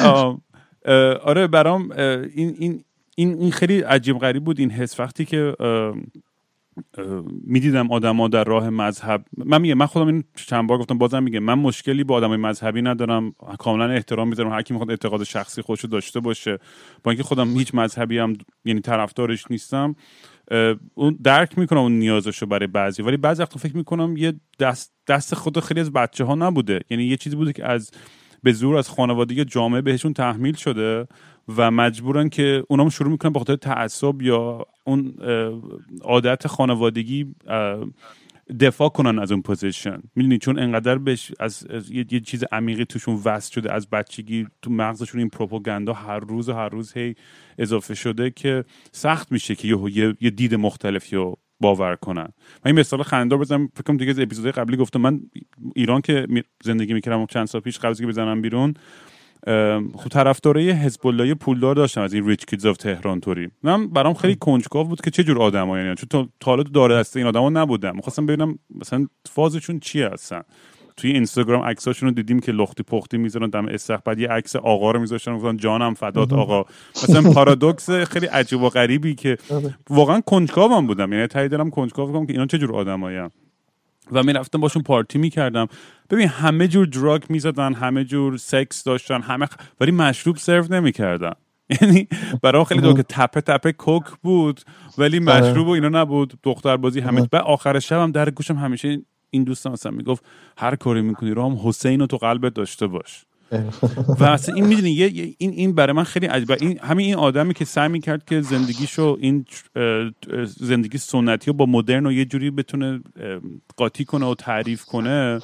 [1.23, 2.84] آره برام این این
[3.19, 4.99] این این خیلی عجیب غریب بود این حس.
[4.99, 5.56] وقتی که
[7.43, 11.39] می‌دیدم آدما در راه مذهب من میگم من خودم این چند بار گفتم بازم میگم
[11.39, 13.32] من مشکلی با آدمای مذهبی ندارم.
[13.60, 14.51] کاملا احترام می‌ذارم.
[14.51, 16.58] هر کی می‌خواد اعتقاد شخصی خودشو داشته باشه.
[17.03, 19.95] با اینکه خودم هیچ مذهبی هم یعنی طرفدارش نیستم
[20.93, 23.01] اون درک می‌کنم اون نیازشو برای بعضی.
[23.01, 26.80] ولی بعضی وقتا فکر می‌کنم یه دست دست خود خیلی از بچه ها نبوده.
[26.89, 27.91] یعنی یه چیزی بوده که از
[28.43, 31.08] به زور از خانواده جامعه بهشون تحمیل شده.
[31.58, 35.14] و مجبورن که اونام شروع می‌کنن به خاطر تعصب یا اون
[36.02, 37.36] عادت خانوادگی
[38.60, 40.02] دفاع کنن از اون position.
[40.16, 45.20] می‌دونی؟ چون انقدر بهش از, یه،, چیز عمیقی توشون وست شده از بچگی تو مغزشون
[45.20, 47.16] این پروپاگاندا هر روز و هر روز هی
[47.58, 52.22] اضافه شده که سخت میشه که یه, یه دید مختلفی رو باور کنن.
[52.66, 55.02] من این مثال خندار بزنم فکر کنم دیگه از اپیزودهای قبلی گفتم.
[55.02, 55.22] من
[55.76, 56.28] ایران که
[56.64, 58.74] زندگی می‌کردم چند سال پیش قبل که بزنم بیرون
[59.96, 63.50] خب طرفدارای حزب الله پولدار داشتم از این ریچ کیدز اف تهران توری.
[63.64, 67.20] من برام خیلی کنجکاو بود که چه جور آدمایی یعنی چون تا حالا داره دسته
[67.20, 70.42] این آدما نبودم می‌خواستم ببینم مثلا فازشون چیه هستن.
[70.98, 75.00] توی اینستاگرام عکساشون رو دیدیم که لختی پختی می‌ذارن دم استقبال یه عکس آقا رو
[75.00, 76.66] میذاشتن گفتن جانم فدات آقا.
[77.04, 79.38] مثلا پارادوکس خیلی عجیب و غریبی که.
[79.90, 81.14] واقعا کنجکاوم بودم.
[81.14, 83.18] یعنی تایی دارم کنجکاو کنم که اینا چه جور آدمایی
[84.12, 85.68] و می‌رفتم باشون پارتی می‌کردم.
[86.10, 89.48] ببین همه جور دراگ می‌زدن همه جور سکس داشتن همه
[89.82, 91.34] ولی مشروب سرو نمی‌کردن.
[91.82, 92.08] یعنی
[92.41, 94.62] برای خیلی دو که تپه تپه کوک بود
[94.98, 95.20] ولی.
[95.20, 96.34] مشروب و اینا نبود.
[96.43, 100.26] دختر بازی همه بعد آخر شب هم در گوشم همیشه این دوستم مثلا می‌گفت
[100.58, 103.26] هر کاری می‌کنی رام حسین رو تو قلبت داشته باش.
[104.20, 104.89] و اصلا این می‌دونی
[105.38, 106.58] این این برای من خیلی عجیبه.
[106.62, 109.46] این همین این آدمی که سعی می‌کرد که زندگیشو این
[110.46, 113.00] زندگی سنتی رو با مدرن و یه جوری بتونه
[113.78, 115.39] قاطی کنه و تعریف کنه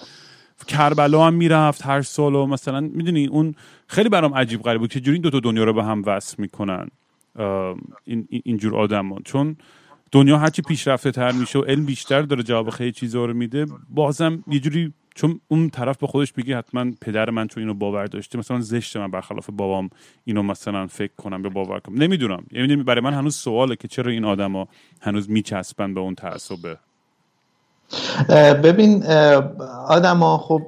[0.63, 3.55] کربلا هم می‌رفت هر سال و مثلا می‌دونی اون
[3.87, 6.35] خیلی برام عجیب غریب بود که جوری این دو تا دنیا رو به هم وصل
[6.37, 6.87] می‌کنن
[8.05, 9.55] این اینجور آدم چون
[10.11, 14.43] دنیا هرچی پیشرفته تر میشه و علم بیشتر داره جواب خیلی چیزا رو میده بازم
[14.47, 18.37] یه جوری چون اون طرف به خودش میگه حتما پدر من چون اینو باور داشته
[18.37, 19.89] مثلا زشته من برخلاف بابام
[20.25, 22.01] اینو مثلا فکر کنم به باور کنم.
[22.01, 22.43] نمی‌دونم.
[22.51, 24.67] یعنی برای من هنوز سواله که چرا این آدما
[25.01, 26.77] هنوز میچسبن به اون تعصبه
[28.63, 29.05] ببین
[29.87, 30.61] آدما خب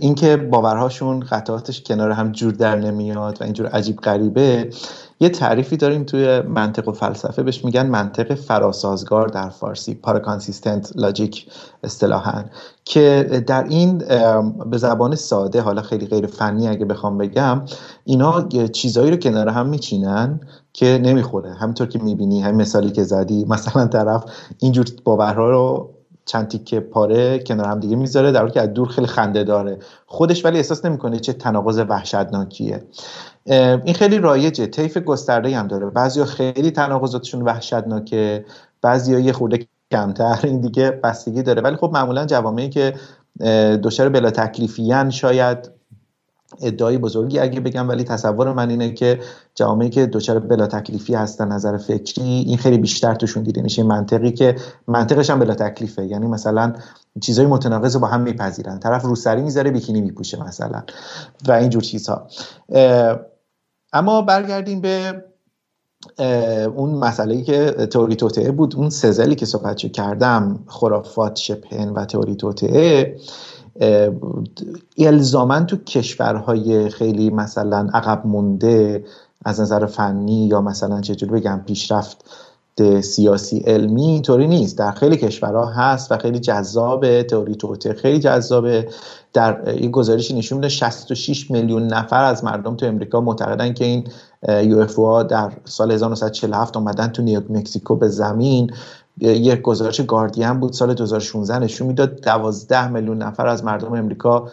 [0.00, 4.70] اینکه باورهاشون قطعاتش کنار هم جور در نمیاد و اینجور عجیب غریبه
[5.20, 7.42] یه تعریفی داریم توی منطق و فلسفه.
[7.42, 11.46] بهش میگن منطق فراسازگار در فارسی پاراکانسیستنت لاجیک
[11.84, 12.44] اصطلاحا
[12.84, 13.98] که در این
[14.70, 17.62] به زبان ساده حالا خیلی غیر فنی اگه بخوام بگم
[18.04, 20.40] اینا چیزایی رو کنار هم میچینن
[20.72, 21.54] که نمی‌خوره.
[21.54, 24.24] همینطور که می‌بینی همین مثالی که زدی مثلا طرف
[24.58, 25.90] اینجور باورها رو
[26.28, 29.78] چند تیکه پاره کنار هم دیگه می‌ذاره در حالی که از دور خیلی خنده داره.
[30.06, 32.82] خودش ولی احساس نمی‌کنه چه تناقض وحشتناکیه.
[33.84, 34.66] این خیلی رایجه.
[34.66, 35.90] طیف گسترده هم داره.
[35.90, 38.44] بعضیا خیلی تناقضاتشون وحشتناکه
[38.82, 40.40] بعضیا یه خورده کمتر.
[40.44, 41.62] این دیگه بستگی داره.
[41.62, 42.94] ولی خب معمولا جوامعی که
[43.82, 45.77] دچار بلا تکلیفیان شاید
[46.60, 49.20] ادعای بزرگی اگه بگم ولی تصور من اینه که
[49.54, 53.82] جامعه که دچار بلا تکلیفی هستن نظر فکری این خیلی بیشتر توشون دیده میشه.
[53.82, 54.56] منطقی که
[54.86, 56.06] منطقش هم بلا تکلیفه.
[56.06, 56.72] یعنی مثلا
[57.20, 58.78] چیزای متناقض با هم میپذیرن.
[58.78, 60.82] طرف روسری می‌ذاره بیکینی میپوشه مثلا.
[61.48, 62.28] و اینجور چیزها.
[63.92, 65.24] اما برگردیم به
[66.76, 68.76] اون مسئله که تئوری توطعه بود.
[68.76, 73.16] اون سزلی که صحبتشو کردم خرافات شبهن و تئوری توطعه
[74.98, 79.04] الزامن تو کشورهای خیلی مثلا عقب مونده
[79.44, 82.24] از نظر فنی یا مثلا چجوری بگم پیشرفت
[83.00, 84.78] سیاسی علمی اینطوری نیست.
[84.78, 88.88] در خیلی کشورها هست و خیلی جذاب تئوری توته خیلی جذابه.
[89.32, 94.04] در این گزارشی نشون میده 66 میلیون نفر از مردم تو امریکا معتقدن که این
[94.48, 98.70] یو اف در سال 1947 اومدن تو نیویورک مکزیکو به زمین.
[99.20, 104.48] یک گزارش گاردین بود سال 2016 نشون می‌داد 12 میلیون نفر از مردم امریکا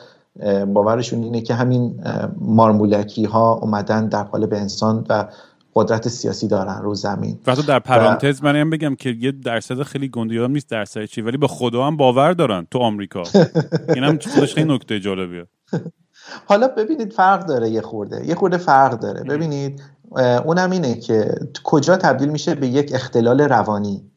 [0.68, 2.04] باورشون اینه که همین
[2.38, 5.28] مارمولکی ها اومدن در قالب انسان و
[5.76, 7.40] قدرت سیاسی دارن رو زمین.
[7.48, 11.38] و در پرانتز من هم بگم که یه درصد خیلی گنده نیست درصد چی ولی
[11.38, 13.24] به خدا هم باور دارن تو آمریکا.
[13.96, 15.48] اینم خودش خیلی نکته جالبیه.
[16.46, 18.28] حالا ببینید فرق داره یه خورده.
[18.28, 19.24] یه خورده فرق داره.
[19.24, 19.82] ببینید
[20.46, 24.12] اونم اینه که کجا تبدیل میشه به یک اختلال روانی.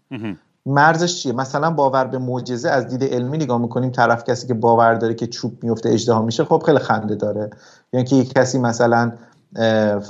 [0.66, 4.94] مرزش چیه؟ مثلا باور به معجزه از دید علمی نگاه می‌کنیم طرف کسی که باور
[4.94, 7.50] داره که چوب میفته اجدها میشه خب خیلی خنده داره.
[7.92, 9.12] یعنی که یک کسی مثلا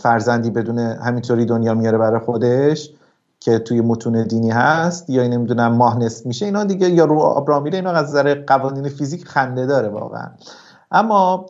[0.03, 2.91] فرزندی بدون همینطوری دنیا میاره برای خودش
[3.41, 7.63] که توی متون دینی هست یا نمی‌دونم ماه نصف میشه اینا دیگه یا رو آب
[7.63, 10.29] میره اینا از نظر قوانین فیزیک خنده داره واقعا.
[10.92, 11.46] اما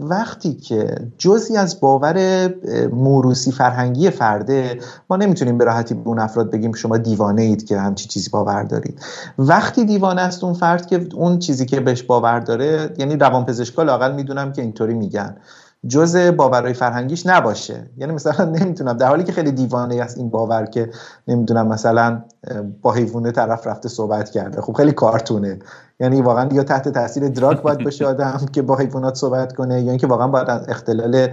[0.00, 2.48] وقتی که جزی از باور
[2.92, 7.78] موروسی فرهنگی فرده ما نمی‌تونیم به راحتی به اون افراد بگیم شما دیوانه اید که
[7.78, 9.00] همچی چیزی باور دارید.
[9.38, 14.14] وقتی دیوانه است اون فرد که اون چیزی که بهش باور داره یعنی روانپزشکا لاقل
[14.14, 15.36] می‌دونم که اینطوری میگن.
[15.86, 17.90] جز باورهای فرهنگیش نباشه.
[17.96, 20.90] یعنی مثلا نمی‌تونم در حالی که خیلی دیوانه است این باور که
[21.28, 22.22] نمی‌دونم مثلا
[22.82, 24.60] با حیوانه طرف رفته صحبت کرده.
[24.60, 25.58] خب خیلی کارتونه.
[26.00, 29.90] یعنی واقعا یا تحت تاثیر دراگ باید باشه آدم که با حیوانات صحبت کنه یا
[29.90, 31.28] اینکه واقعا باید اختلال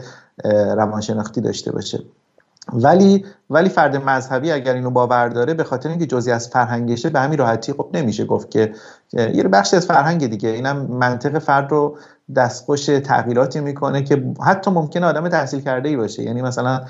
[0.77, 1.99] روانشناختی داشته باشه.
[2.73, 7.19] ولی ولی فرد مذهبی اگر اینو باور داره به خاطر اینکه جزئی از فرهنگشه به
[7.19, 8.73] همین راحتی خب نمیشه گفت که
[9.13, 10.49] یه بخشی از فرهنگ دیگه.
[10.49, 11.97] اینم منطق فرد رو
[12.36, 16.23] دستخوش تغییراتی می‌کنه که حتی ممکنه آدم تحصیل کرده ای باشه.
[16.23, 16.82] یعنی مثلا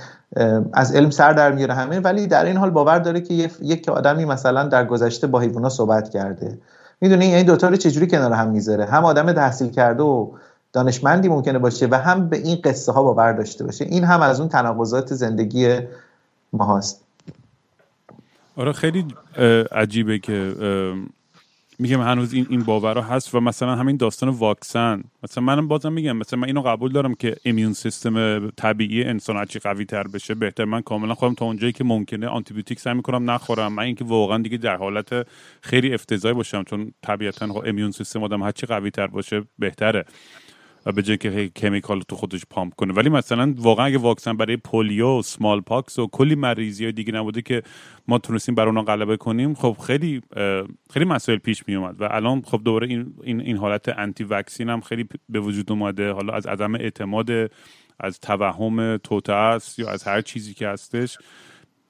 [0.73, 4.25] از علم سر در میاره همه ولی در این حال باور داره که یک آدمی
[4.25, 6.57] مثلا در گذشته با حیوونا صحبت کرده.
[7.01, 10.31] می‌دونی؟ این دوتا رو چجوری کنار هم می‌ذاره؟ هم آدم تحصیل کرده و
[10.75, 13.85] دانشمندی ممکنه باشه و هم به این قصه ها باور داشته باشه.
[13.85, 15.79] این هم از اون تناقضات زندگی
[16.53, 17.03] ما هست.
[18.55, 19.05] آره خیلی
[19.71, 20.55] عجیبه که
[21.79, 25.03] میگم هنوز این این باورها هست و مثلا همین داستان واکسن.
[25.23, 29.59] مثلا منم بازم میگم مثلا من اینو قبول دارم که ایمیون سیستم طبیعی انسان هرچی
[29.59, 30.65] قوی تر بشه بهتر.
[30.65, 33.73] من کاملا خودم تا اونجایی که ممکنه آنتی بیوتیک سعی می‌کنم نخورم.
[33.73, 35.27] من اینکه واقعا دیگه در حالت
[35.61, 40.05] خیلی افتضاحی باشم چون طبیعتا خب immune system آدم هرچی قوی تر باشه بهتره.
[40.85, 42.93] و به جای که chemical تو خودش pump کنه.
[42.93, 47.63] ولی مثلا واقعا اگه واکسن برای polio smallpox و کلی مریضی های دیگه نبوده که
[48.07, 50.21] ما تونستیم بر اونا غلبه کنیم خب خیلی
[50.93, 54.69] خیلی مسائل پیش می اومد و الان خب دوباره این, این, این حالت anti vaccine
[54.69, 56.11] هم خیلی به وجود اومده.
[56.11, 57.29] حالا از عدم اعتماد
[57.99, 61.17] از توهم توطئه است یا از هر چیزی که هستش.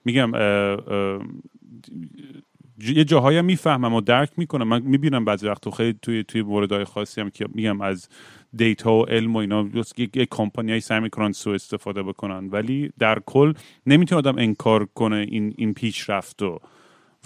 [0.05, 0.31] میگم
[2.79, 4.67] یه جاهایی می‌فهمم و درک می‌کنم.
[4.67, 8.09] من می‌بینم بعضی وقت خیلی توی توی موردهای خاصی هم که میگم از
[8.55, 12.47] دیتا و علم و اینا یک کمپانی سعی می‌کنن سو استفاده بکنن.
[12.47, 13.53] ولی در کل
[13.85, 16.59] نمی‌تونه آدم انکار کنه این این پیشرفت و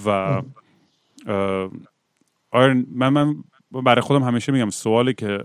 [0.05, 0.41] و
[2.51, 3.35] آره من من
[3.71, 5.43] برای خودم همیشه میگم سوالی که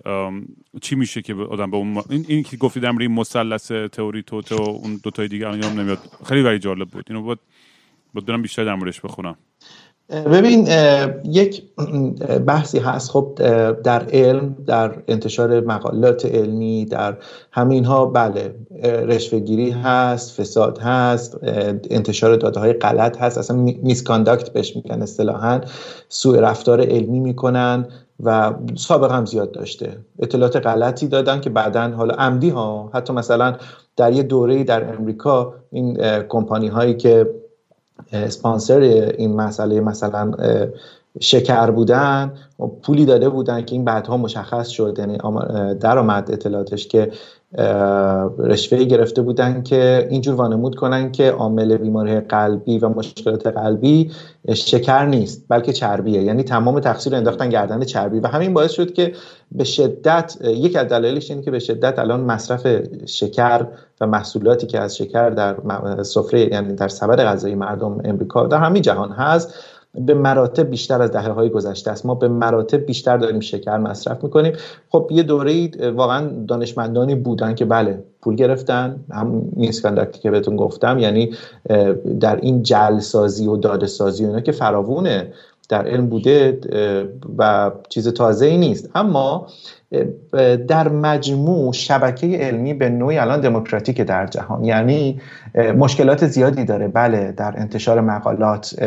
[0.82, 4.52] چی میشه که آدم به اون این, این که گفتی در این مثلث تئوری توت
[4.52, 5.98] و اون دو تای دیگه الان نمیاد.
[6.26, 7.04] خیلی برای جالب بود.
[7.08, 9.36] اینو بود دارم بیشتر در موردش بخونم.
[10.10, 10.68] ببین
[11.24, 11.62] یک
[12.46, 13.10] بحثی هست.
[13.10, 13.34] خب
[13.84, 17.16] در علم در انتشار مقالات علمی در
[17.52, 21.38] همین ها بله رشوهگیری هست فساد هست
[21.90, 23.38] انتشار داده های غلط هست.
[23.38, 25.60] اصلا میسکانداکت بهش میگن اصطلاحا.
[26.08, 27.86] سوء رفتار علمی می‌کنن
[28.24, 29.96] و سابق هم زیاد داشته.
[30.18, 33.56] اطلاعات غلطی دادن که بعدا حالا عمدی ها حتی مثلا
[33.96, 35.98] در یه دوره در امریکا این
[36.28, 37.26] کمپانی هایی که
[38.12, 38.80] اسپانسر
[39.18, 40.32] این مسئله مثلا
[41.20, 42.32] شکر بودن
[42.82, 44.96] پولی داده بودن که این بعدها مشخص شد.
[44.98, 45.18] یعنی
[45.80, 47.10] درآمد اطلاعاتش که
[48.38, 54.10] رشوه گرفته بودن که اینجور وانمود کنن که عامل بیماری قلبی و مشکلات قلبی
[54.54, 56.22] شکر نیست بلکه چربیه.
[56.22, 58.20] یعنی تمام تقصیر انداختن گردن چربی.
[58.20, 59.12] و همین باعث شد که
[59.54, 62.66] به شدت یک از دلایلش اینه که به شدت الان مصرف
[63.06, 63.66] شکر
[64.00, 65.56] و محصولاتی که از شکر در
[66.02, 69.54] سفره یعنی در سبد غذایی مردم امریکا در همین جهان هست
[69.94, 72.06] به مراتب بیشتر از دهه های گذشته است.
[72.06, 74.52] ما به مراتب بیشتر داریم شکر مصرف می‌کنیم.
[74.88, 79.04] خب یه دوره واقعا دانشمندانی بودن که بله پول گرفتن.
[79.10, 81.34] هم میسکندکتی که بهتون گفتم یعنی
[82.20, 85.32] در این جلسازی و دادسازی و اینا که فراوونه.
[85.68, 86.60] در علم بوده
[87.38, 88.90] و چیز تازه ای نیست.
[88.94, 89.46] اما
[90.68, 94.64] در مجموع شبکه علمی به نوعی الان دموکراتیک در جهان.
[94.64, 95.20] یعنی
[95.76, 96.88] مشکلات زیادی داره.
[96.88, 98.84] بله در انتشار مقالات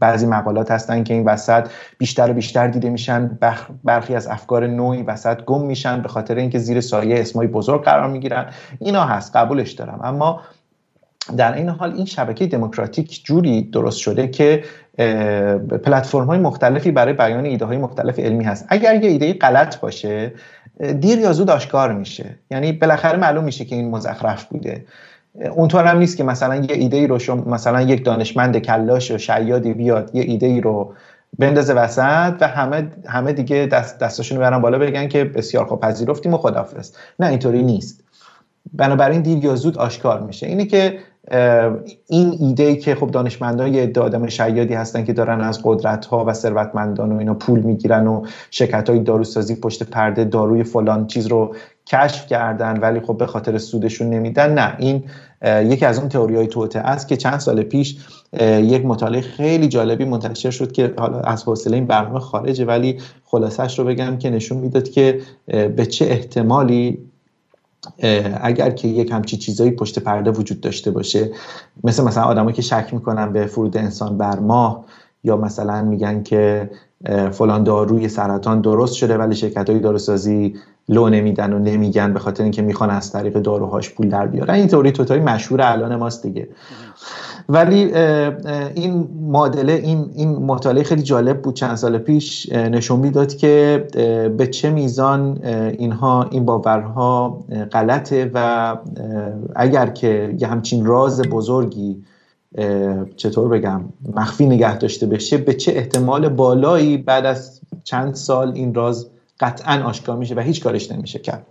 [0.00, 1.68] بعضی مقالات هستن که این وسط
[1.98, 3.38] بیشتر و بیشتر دیده میشن.
[3.84, 8.08] برخی از افکار نوعی وسط گم میشن به خاطر اینکه زیر سایه اسمای بزرگ قرار
[8.10, 8.46] می‌گیرن.
[8.78, 9.36] اینا هست.
[9.36, 10.00] قبولش دارم.
[10.04, 10.40] اما
[11.36, 14.64] در این حال این شبکه دموکراتیک جوری درست شده که
[15.84, 18.66] پلتفرم های مختلفی برای بیان ایده های مختلف علمی هست.
[18.68, 20.32] اگر یه ایده غلط باشه
[21.00, 22.38] دیر یا زود آشکار میشه.
[22.50, 24.84] یعنی بالاخره معلوم میشه که این مزخرف بوده.
[25.54, 29.18] اونطور هم نیست که مثلا یه ایده ای رو شما مثلا یک دانشمند کلاش و
[29.18, 30.94] شیادی بیاد یه ایده ای رو
[31.38, 36.34] بندازه وسط و همه همه دیگه دست دستاشون برن بالا بگن که بسیار خوب پذیرفتیم
[36.34, 38.04] و خدافظ نه اینطوری نیست.
[38.72, 40.46] بنابراین دیر یا زود آشکار میشه.
[40.46, 40.98] اینی که
[42.06, 46.24] این ایده ای که خب دانشمندان یه آدم شیادی هستن که دارن از قدرت ها
[46.24, 51.26] و ثروتمندان و اینا پول می‌گیرن و شرکت های داروسازی پشت پرده داروی فلان چیز
[51.26, 51.54] رو
[51.86, 54.54] کشف کردن ولی خب به خاطر سودشون نمیدن.
[54.54, 55.04] نه این
[55.44, 57.96] یکی از اون تئوری های توته است که چند سال پیش
[58.42, 63.78] یک مطالعه خیلی جالبی منتشر شد که حالا از حوصله این برنامه خارجه ولی خلاصش
[63.78, 67.09] رو بگم که نشون می‌داد که به چه احتمالی
[68.40, 71.30] اگر که یک همچی چیزایی پشت پرده وجود داشته باشه
[71.84, 74.84] مثل مثلا آدمایی که شک می‌کنن به فرود انسان بر ماه
[75.24, 76.70] یا مثلا میگن که
[77.32, 80.54] فلان داروی سرطان درست شده ولی شرکت های داروسازی
[80.88, 84.54] لو نمیدن و نمیگن به خاطر اینکه می‌خوان از طریق داروهاش پول در بیارن.
[84.54, 86.48] این توری توتای مشهور الان ماست دیگه.
[87.48, 87.94] ولی
[88.74, 91.54] این معادله این این مطالعه خیلی جالب بود.
[91.54, 93.86] چند سال پیش نشون می‌داد که
[94.38, 95.44] به چه میزان
[95.78, 98.76] اینها این باورها غلطه و
[99.56, 102.04] اگر که یه همچین راز بزرگی
[103.16, 103.84] چطور بگم
[104.14, 109.06] مخفی نگه داشته بشه به چه احتمال بالایی بعد از چند سال این راز
[109.40, 111.46] قطعا آشکار میشه و هیچ کارش نمیشه کرد.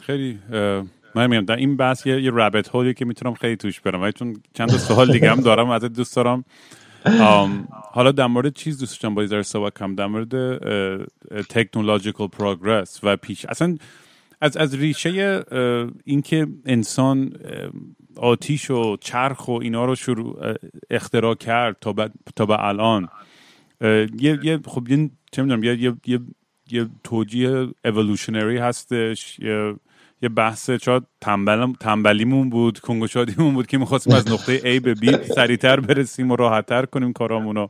[0.00, 0.38] خیلی
[1.14, 4.02] من میگم در این بحث یه, یه رابط هولی که می‌تونم خیلی توش برم.
[4.02, 6.44] ولی چون چند سوال دیگه هم دارم ازت دوست دارم.
[7.92, 9.94] حالا در مورد چیز دوست داشتم باید صحبت کنم.
[9.94, 10.58] در مورد
[11.48, 13.76] تکنولوژیکال پروگرس و پیش اصلا
[14.40, 15.44] از از ریشه
[16.04, 17.32] اینکه انسان
[18.16, 20.54] آتیش و چرخ و اینا رو شروع
[20.90, 23.08] اختراع کرد تا به, تا به الان.
[23.80, 26.20] یه یه خب یه چه می‌دونم یه یه یه,
[26.70, 29.74] یه توجیه evolutionary هستش یه
[30.22, 34.94] یه بحث شاید تنبل تنبلیمون بود کون گشادیمون بود که می‌خواستیم از نقطه A به
[34.94, 37.66] B سریعتر برسیم و راحتتر کنیم کارامونو.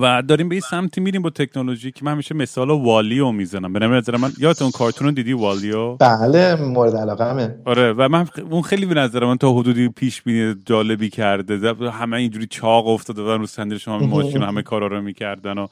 [0.00, 3.72] و داریم به این سمتی میریم با تکنولوژی که من همیشه مثال WALL-E و می‌زنم.
[3.72, 8.62] به نظر من یادتون کارتون دیدی WALL-E و؟ بله مورد علاقه آره و من اون
[8.62, 11.74] خیلی به نظر من تا حدودی پیش بینی جالبی کرده.
[11.90, 15.66] همه اینجوری چاق افتاده بودن رو صندلی شما ماشین همه کارا رو می‌کردن و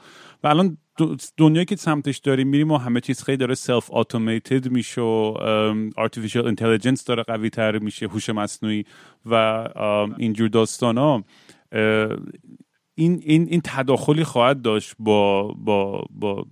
[0.44, 0.76] و الان
[1.36, 5.34] دنیایی که سمتش داریم میریم و همه چیز خیلی داره سلف اتوماتد میشه و
[5.98, 8.84] artificial intelligence داره قوی تر میشه هوش مصنوعی
[9.26, 9.34] و
[10.18, 11.24] اینجور داستان ها
[12.94, 16.46] این, این, این تداخلی خواهد داشت با, با, با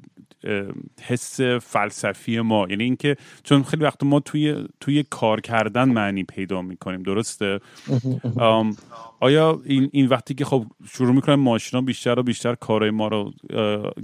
[1.03, 2.67] حس فلسفی ما.
[2.71, 7.03] یعنی اینکه چون خیلی وقت ما توی توی کار کردن معنی پیدا می‌کنیم.
[7.03, 7.61] درسته؟
[9.21, 13.33] آیا این, این وقتی که خب شروع می‌کنیم ماشینا بیشتر و بیشتر کارهای ما رو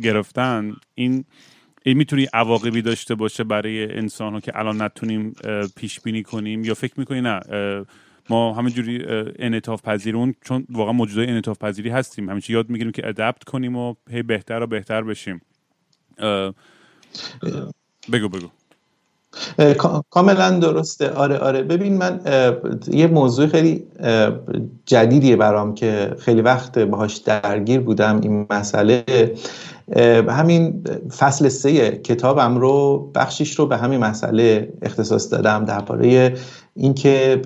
[0.03, 1.25] گرفتن این
[1.85, 5.35] این می‌تونی عواقبی داشته باشه برای انسان ها که الان نتونیم
[5.77, 7.41] پیش بینی کنیم؟ یا فکر می‌کنی نه
[8.31, 9.05] ما همینجوری
[9.39, 12.31] انعطاف پذیرون چون واقعا موجودای انعطاف پذیری هستیم.
[12.31, 15.41] همیشه یاد می‌گیریم که ادپت کنیم و هی بهتر و بهتر بشیم.
[18.13, 18.49] بگو بگو.
[20.11, 21.11] کاملا درسته.
[21.11, 21.63] آره آره.
[21.63, 22.21] ببین من
[22.93, 23.87] یه موضوع خیلی
[24.87, 29.05] جدیدیه برام که خیلی وقت باهاش درگیر بودم این مسئله.
[30.29, 30.85] همین
[31.19, 36.35] فصل سه کتابم رو بخشیش رو به همین مسئله اختصاص دادم درباره
[36.77, 37.43] اینکه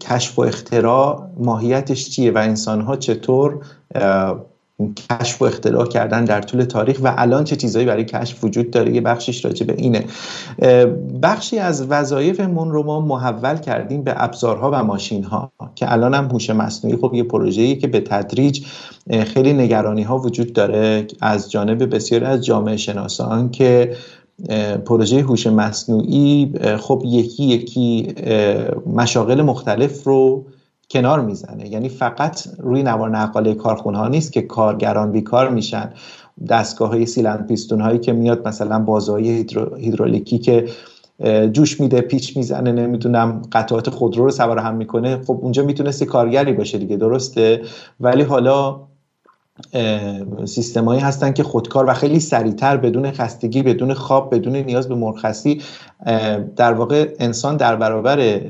[0.00, 3.64] کشف و اختراع ماهیتش چیه و انسانها چطور
[5.10, 8.94] کشف و اختراع کردن در طول تاریخ و الان چه چیزهایی برای کشف وجود داره؟
[8.94, 10.04] یه بخشیش راجع به اینه.
[11.22, 16.24] بخشی از وظایفمون رو ما محول کردیم به ابزارها و ماشین ها که الان هم
[16.24, 18.66] هوش مصنوعی خب یه پروژه‌ای که به تدریج
[19.10, 23.96] خیلی نگرانی ها وجود داره از جانب بسیاری از جامعه شناسان که
[24.84, 28.14] پروژه هوش مصنوعی خب یکی یکی
[28.86, 30.44] مشاغل مختلف رو
[30.92, 31.68] کنار می‌زنه.
[31.68, 35.92] یعنی فقط روی نوار نقاله کارخونه ها نیست که کارگران بیکار میشن.
[36.48, 39.46] دستگاه های سیلند پیستون هایی که میاد مثلا بازهای
[39.78, 40.68] هیدرولیکی که
[41.52, 45.22] جوش میده پیچ می‌زنه نمی‌دونم قطعات خودرو رو سوار هم می‌کنه.
[45.26, 47.62] خب اونجا می‌تونسته کارگری باشه دیگه درسته؟
[48.00, 48.80] ولی حالا
[50.44, 55.60] سیستمایی هستن که خودکار و خیلی سریعتر بدون خستگی بدون خواب بدون نیاز به مرخصی
[56.56, 58.40] در واقع انسان در برابر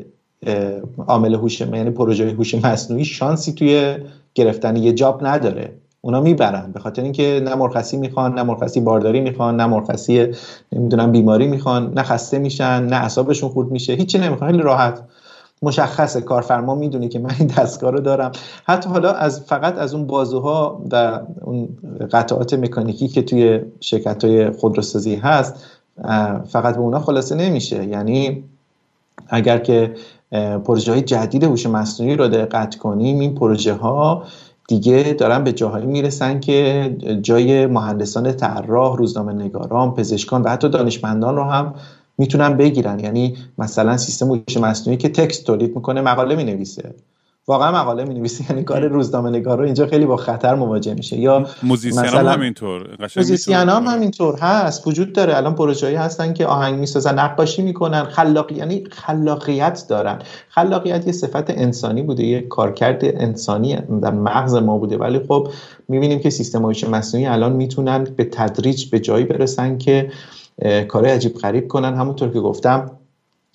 [1.06, 3.96] عامل هوش یعنی پروژه هوش مصنوعی شانسی توی
[4.34, 5.72] گرفتن یه جاب نداره.
[6.00, 6.72] اونا می‌برن.
[6.72, 10.26] به خاطر اینکه نه مرخصی می‌خوان نه مرخصی بارداری می‌خوان نه مرخصی
[10.72, 14.50] نمی‌دونم بیماری می‌خوان نه خسته میشن نه اعصابشون خورد میشه هیچی نمی‌خوان.
[14.50, 15.02] خیلی راحت.
[15.62, 16.20] مشخصه.
[16.20, 18.32] کارفرما می‌دونه که من این دستگاه رو دارم.
[18.64, 21.68] حتی حالا از فقط از اون بازوها و اون
[22.12, 25.64] قطعات مکانیکی که توی شرکت های خودروسازی هست
[26.48, 27.84] فقط به اونا خلاصه نمیشه.
[27.84, 28.44] یعنی
[29.28, 29.94] اگر که
[30.64, 33.20] پروژه های جدید هوش مصنوعی رو دقت کنیم.
[33.20, 34.24] این پروژه ها
[34.68, 41.36] دیگه دارن به جاهایی می‌رسن که جای مهندسان طراح روزنامه نگاران پزشکان و حتی دانشمندان
[41.36, 41.74] رو هم
[42.18, 43.00] می‌تونن بگیرن.
[43.00, 46.94] یعنی مثلا سیستم هوش مصنوعی که text تولید می‌کنه مقاله می‌نویسه.
[47.46, 51.16] واقعا مقاله می نویسی یعنی کار روزنامه نگار رو اینجا خیلی با خطر مواجه میشه.
[51.16, 55.36] یا musician هم همینطور musician هم همینطور هست وجود داره.
[55.36, 60.18] الان پروژه‌ای هستن که آهنگ می‌سازن نقاشی می‌کنن خلاق یعنی خلاقیت دارن.
[60.48, 64.96] خلاقیت یه صفت انسانی بوده یه کارکرد انسانی در مغز ما بوده.
[64.96, 65.48] ولی خب
[65.88, 70.10] می‌بینیم که سیستم هوش مصنوعی الان می‌تونن به تدریج به جایی برسن که
[70.88, 71.94] کار عجیب غریب کنن.
[71.94, 72.90] همونطور که گفتم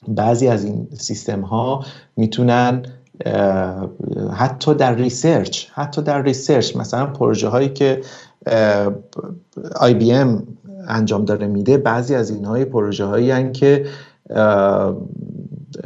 [0.08, 1.86] بعضی از این سیستم ها
[2.18, 2.84] می‌تونن
[4.34, 8.02] حتی در research حتی در research مثلا پروژه هایی که
[9.76, 10.44] IBM
[10.88, 13.86] انجام داره میده بعضی از اینهای پروژه هایی که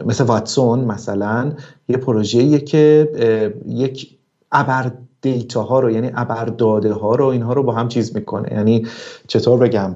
[0.05, 1.51] مثل واتسون مثلا
[1.87, 3.11] یه پروژه که
[3.67, 4.17] یک
[4.51, 8.53] ابر data ها رو یعنی ابر داده ها رو اینها رو با هم چیز می‌کنه.
[8.53, 8.87] یعنی
[9.27, 9.95] چطور بگم؟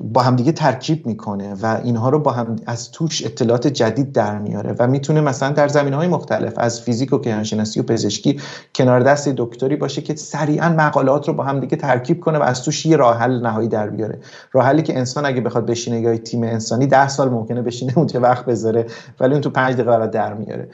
[0.00, 4.74] با همدیگه ترکیب می‌کنه و اینها رو با هم از توش اطلاعات جدید در میاره
[4.78, 8.40] و می‌تونه مثلا در زمین های مختلف از فیزیک و کیهانشناسی و پزشکی
[8.74, 12.86] کنار دست دکتری باشه که سریعا مقالات رو با همدیگه ترکیب کنه و از توش
[12.86, 14.18] یه راه حل نهایی در بیاره.
[14.52, 18.20] راه حلی که انسان اگه بخواد بشینه یا تیم انسانی ده سال ممکنه بشینه اونجا
[18.20, 18.86] وقت بذاره
[19.20, 20.68] ولی اون تو پنج دقیقه در میاره.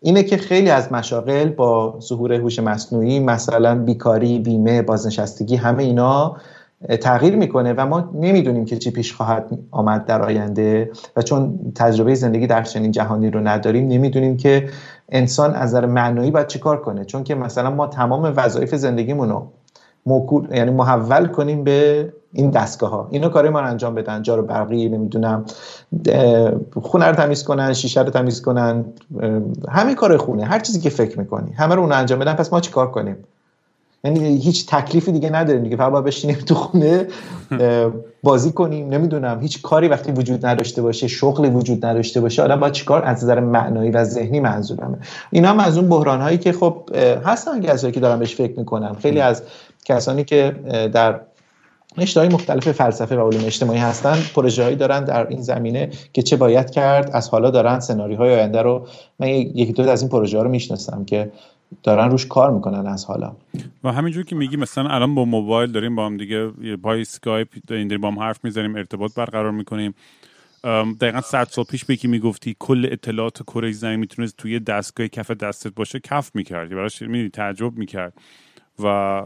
[0.00, 6.36] اینه که خیلی از مشاغل با ظهور هوش مصنوعی مثلا بیکاری بیمه بازنشستگی همه اینا
[7.00, 12.14] تغییر می‌کنه و ما نمی‌دونیم که چی پیش خواهد آمد در آینده و چون تجربه
[12.14, 14.68] زندگی در چنین جهانی رو نداریم نمی‌دونیم که
[15.08, 17.04] انسان از نظر معنایی باید چیکار کنه.
[17.04, 19.46] چون که مثلا ما تمام وظایف زندگیمون رو
[20.06, 24.22] موکول یعنی محول کنیم به این دستگاه ها اینو کاری ما رو انجام بدن.
[24.22, 25.44] جارو برقی نمی‌دونم
[26.82, 28.84] خونه رو تمیز کنن شیشه رو تمیز کنن
[29.68, 30.44] همه کار خونه.
[30.44, 31.52] هر چیزی که فکر می‌کنی.
[31.52, 33.16] همه رو اون انجام بدن پس ما چیکار کنیم؟
[34.04, 35.76] یعنی هیچ تکلیفی دیگه نداریم دیگه.
[35.76, 37.06] فقط بشینیم تو خونه
[38.22, 38.88] بازی کنیم.
[38.88, 43.24] نمی‌دونم هیچ کاری وقتی وجود نداشته باشه شغلی وجود نداشته باشه آدم باید چیکار از
[43.24, 44.98] نظر معنایی و ذهنی منظورمه.
[45.30, 46.90] اینا هم از اون بحران هایی که خب
[47.24, 49.42] هستن کسایی که دارن بهش فکر می‌کنن خیلی از
[49.84, 50.56] کسانی که
[50.92, 51.20] در
[51.96, 56.36] رشته مختلف فلسفه و علوم اجتماعی هستن پروژه هایی دارن در این زمینه که چه
[56.36, 58.86] باید کرد از حالا دارن سناریوهای آینده رو
[59.18, 61.30] من یکی دو از این پروژه ها رو می‌شناسم که
[61.82, 63.36] دارن روش کار می‌کنن از حالا.
[63.84, 66.46] و همینجور که میگی مثلا الان با موبایل داریم با هم دیگه
[66.82, 69.94] با اسکایپ داریم با هم حرف می‌زنیم ارتباط برقرار می‌کنیم.
[71.00, 75.74] دقیقا صد سال پیش بکی می‌گفتی کل اطلاعات کره زمین می‌تونست توی دستگاه کف دستت
[75.74, 78.12] باشه کف می‌کردی براش می تعجب می‌کرد.
[78.84, 79.22] و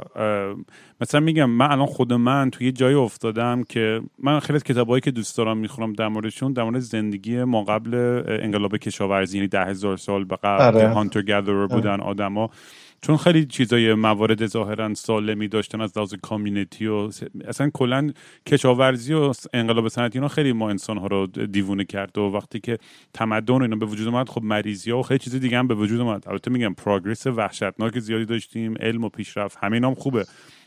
[1.00, 5.10] مثلا میگم من الان خود من توی جایی افتادم که من خیلی از کتابایی که
[5.10, 9.96] دوست دارم می‌خونم در موردشون در مورد زندگی ما قبل انقلاب کشاورزی یعنی ده هزار
[9.96, 10.88] سال به قبل آره.
[10.88, 12.50] هانتر گدرر بودن آدما
[13.04, 17.10] چون خیلی چیزای موارد ظاهرا سالمی داشتن از لحاظ community و
[17.48, 18.12] اصلا کلا
[18.46, 22.78] کشاورزی و انقلاب صنعتی اینا خیلی ما انسان ها رو دیوونه کرد و وقتی که
[23.14, 26.00] تمدن اینا به وجود اومد خب مریضی ها و خیلی چیز دیگه هم به وجود
[26.00, 26.28] اومد.
[26.28, 30.24] البته میگم progress وحشتناک زیادی داشتیم علم و پیشرفت همین هم خوبه.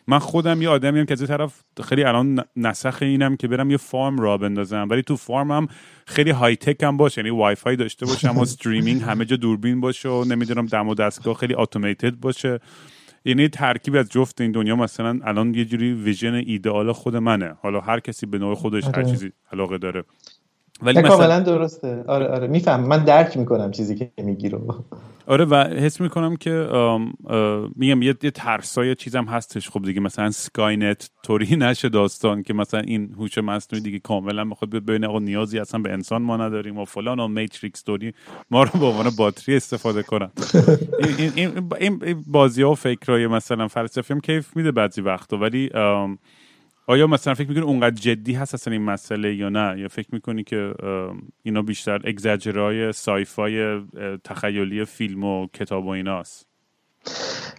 [0.07, 4.19] من خودم یه آدمی که از طرف خیلی الان نسخ اینم که برم یه farm
[4.19, 4.87] راه بندازم.
[4.89, 5.67] ولی تو farm هم
[6.07, 7.21] خیلی high tech هم باشه.
[7.21, 10.95] یعنی وای فای داشته باشه اما streaming همه جا دوربین باشه و نمی‌دونم دم و
[10.95, 12.59] دستگاه خیلی automated باشه.
[13.25, 17.55] یعنی ترکیب از جفت این دنیا مثلا الان یه جوری vision ایدئال خود منه.
[17.61, 19.05] حالا هر کسی به نوع خودش هر آره.
[19.05, 20.03] چیزی علاقه داره.
[20.81, 21.09] ولی مثلا...
[21.09, 22.03] کاملا درسته.
[22.07, 22.47] آره آره.
[22.47, 22.83] میفهم.
[22.83, 24.83] من درک می‌کنم چیزی که میگی رو.
[25.27, 26.67] آره و حس می‌کنم که
[27.75, 29.69] میگم یه, یه ترسای چیزم هستش.
[29.69, 34.71] خب دیگه مثلا Skynet طوری نشه داستان که مثلا این هوش مصنوعی دیگه کاملا بخواد
[34.71, 38.13] بیاد ببینه آقا نیازی اصلا به انسان ما نداریم و فلان و Matrix طوری
[38.51, 40.29] ما رو به عنوان باتری استفاده کنن.
[41.19, 45.37] این, این, این بازی ها و فکرهای مثلا فلسفی هم کیف میده بعضی وقتا.
[45.37, 45.69] ولی
[46.87, 50.43] آیا مثلا فکر می‌کنی اونقدر جدی هست اصلا این مسئله یا نه؟ یا فکر می‌کنی
[50.43, 50.73] که
[51.43, 53.81] اینا بیشتر اگزاجرای سایفای
[54.23, 56.54] تخیلی فیلم و کتاب و ایناست؟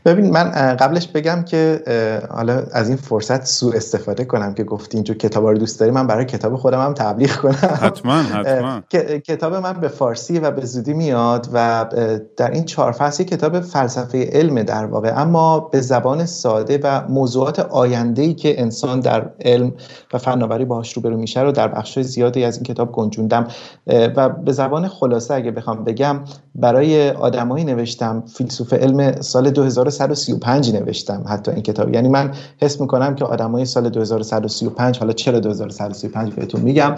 [0.04, 1.82] ببین من قبلش بگم که
[2.30, 6.06] حالا از این فرصت سوء استفاده کنم که گفتی اینجور کتاب رو دوست داری من
[6.06, 7.54] برای کتاب خودم هم تبلیغ کنم.
[7.80, 8.80] حتما حتما.
[9.18, 11.86] کتاب من به فارسی و به زودی میاد و
[12.36, 17.58] در این چهار فصل کتاب فلسفه علم در واقع اما به زبان ساده و موضوعات
[17.58, 19.72] آینده ای که انسان در علم
[20.12, 23.48] و فناوری باهاش روبرو میشه رو در بخش زیادی از این کتاب گنجوندم.
[23.86, 26.20] و به زبان خلاصه اگه بخوام بگم
[26.58, 31.94] برای آدمایی نوشتم فیلسوف علم سال 2135 نوشتم حتی این کتاب.
[31.94, 32.30] یعنی من
[32.62, 36.94] حس می‌کنم که آدمای سال 2135 حالا چرا 2135 بهتون میگم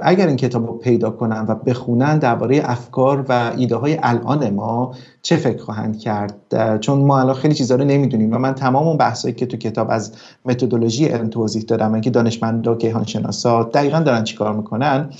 [0.00, 4.94] اگر این کتاب رو پیدا کنن و بخونن درباره افکار و ایده های الان ما
[5.22, 6.34] چه فکر خواهند کرد؟
[6.80, 9.90] چون ما الان خیلی چیزا رو نمی‌دونیم و من تمام اون بحثایی که تو کتاب
[9.90, 10.12] از
[10.44, 15.10] متدولوژی علم توضیح دادم که دانشمندا کیهانشناسا دقیقا دارن چیکار می‌کنن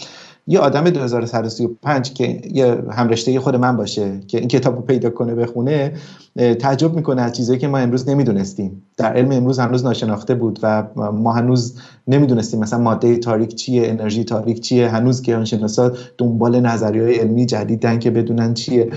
[0.47, 5.35] یه آدم 2135 که یه همرشته خود من باشه که این کتاب رو پیدا کنه
[5.35, 5.93] بخونه
[6.37, 8.83] تعجب می‌کنه از چیزایی که ما امروز نمی‌دونستیم.
[8.97, 11.79] در علم امروز هنوز ناشناخته بود و ما هنوز
[12.09, 18.11] نمی‌دونستیم مثلا ماده تاریک چیه انرژی تاریک چیه هنوز گیاهشناسا دنبال نظریه علمی جدیدن که
[18.11, 18.89] بدونن چیه.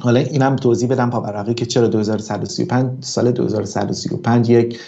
[0.00, 4.78] حالا اینم توضیح بدم پاورقی که چرا 2135 سال 2135 یک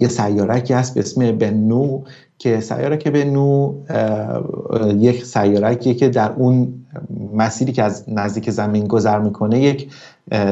[0.00, 2.02] یه سیارکی هست به اسم بنو
[2.38, 3.74] که سیارک بنو
[4.98, 6.74] یک سیارکیه که در اون
[7.34, 9.90] مسیری که از نزدیک زمین گذر می‌کنه یک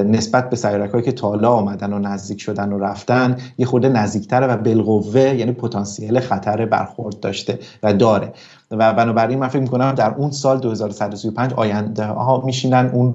[0.06, 4.56] نسبت به سیارک که تالا آمدن و نزدیک شدن و رفتن یه خورده نزدیکتره و
[4.56, 8.32] بالقوه یعنی پتانسیل خطر برخورد داشته و داره.
[8.70, 13.14] و بنابراین من فکر می‌کنم در اون سال 2135 آینده ها میشینن اون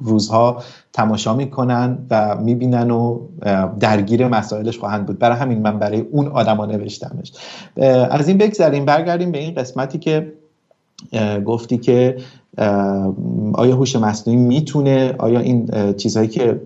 [0.00, 0.62] روزها
[0.92, 3.20] تماشا می‌کنن و می‌بینن و
[3.80, 5.18] درگیر مسائلش خواهند بود.
[5.18, 7.32] برای همین من برای اون آدما نوشتمش.
[8.10, 10.32] از این بگذریم برگردیم به این قسمتی که
[11.46, 12.16] گفتی که
[13.54, 16.60] آیا هوش مصنوعی می‌تونه آیا این چیزهایی که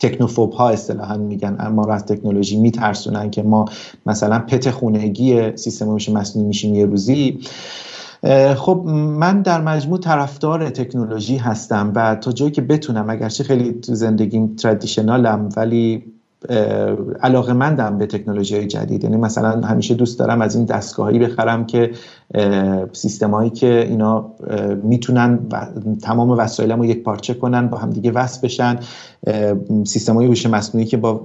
[0.00, 3.64] تکنوفوب ها اصطلاحا میگن اما را از تکنولوژی میترسونن که ما
[4.06, 7.38] مثلا پت خونگی سیستم هوش مصنوعی میشیم یه روزی.
[8.56, 13.94] خب من در مجموع طرفدار تکنولوژی هستم و تا جایی که بتونم اگرچه خیلی تو
[13.94, 16.04] زندگیم تردیشنالم ولی
[17.22, 19.04] علاقه مندم به تکنولوژی جدید.
[19.04, 21.90] یعنی مثلا همیشه دوست دارم از این دستگاهی بخرم که
[22.92, 24.30] سیستمایی که اینا
[24.82, 25.38] می‌تونن
[26.02, 28.78] تمام وسایلمو یک پارچه کنن با هم دیگه وصل بشن.
[29.84, 31.20] سیستم های هوش مصنوعی که با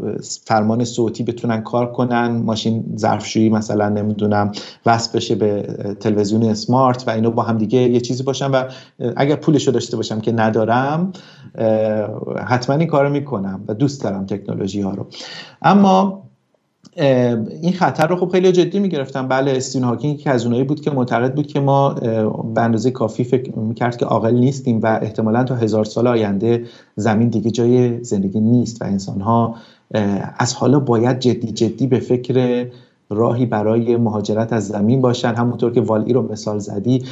[0.45, 4.51] فرمان صوتی بتونن کار کنن ماشین ظرفشویی مثلا نمی‌دونم
[4.85, 5.61] وصل بشه به
[5.99, 8.63] تلویزیون اسمارت و اینو با هم دیگه یه چیزی باشن و
[9.15, 11.13] اگر پولشو داشته باشم که ندارم
[12.47, 15.07] حتما این کارو می‌کنم و دوست دارم تکنولوژی ها رو.
[15.61, 16.23] اما
[16.95, 20.91] این خطر رو خب خیلی جدی می‌گرفتم بله استین هاکینگ که از اونایی بود که
[20.91, 21.93] معتقد بود که ما
[22.55, 26.65] به اندازه کافی فکر می‌کرد که عاقل نیستیم و احتمالا تا هزار سال آینده
[26.95, 29.55] زمین دیگه جای زندگی نیست و انسان ها
[30.37, 32.67] از حالا باید جدی جدی به فکر
[33.09, 35.35] راهی برای مهاجرت از زمین باشن.
[35.35, 37.03] همونطور که والی رو مثال زدی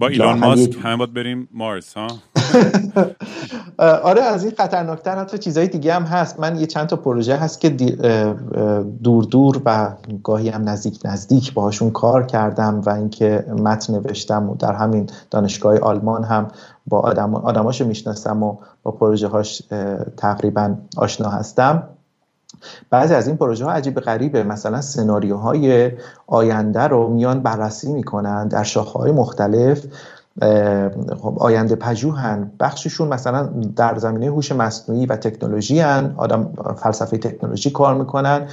[0.00, 2.06] با ایلان ماسک همه باید بریم مارس ها؟
[4.02, 6.40] آره از این خطرناکتر حتی چیزهای دیگه هم هست.
[6.40, 7.70] من یه چند تا پروژه هست که
[9.02, 9.88] دور دور و
[10.22, 15.78] گاهی هم نزدیک نزدیک باهاشون کار کردم و اینکه متن نوشتم و در همین دانشگاه
[15.78, 16.48] آلمان هم
[16.86, 19.62] با آدم آدماشو می‌شناسم و با پروژه هاش
[20.16, 21.82] تقریبا آشنا هستم.
[22.90, 24.42] بعضی از این پروژه ها عجیب غریبه.
[24.42, 25.92] مثلا سناریوهای
[26.26, 29.84] آینده رو میان بررسی می‌کنن در شاخه های مختلف.
[31.36, 36.14] آینده پژوهن بخششون مثلا در زمینه هوش مصنوعی و تکنولوژی هن.
[36.16, 38.46] آدم فلسفه تکنولوژی کار می‌کنن.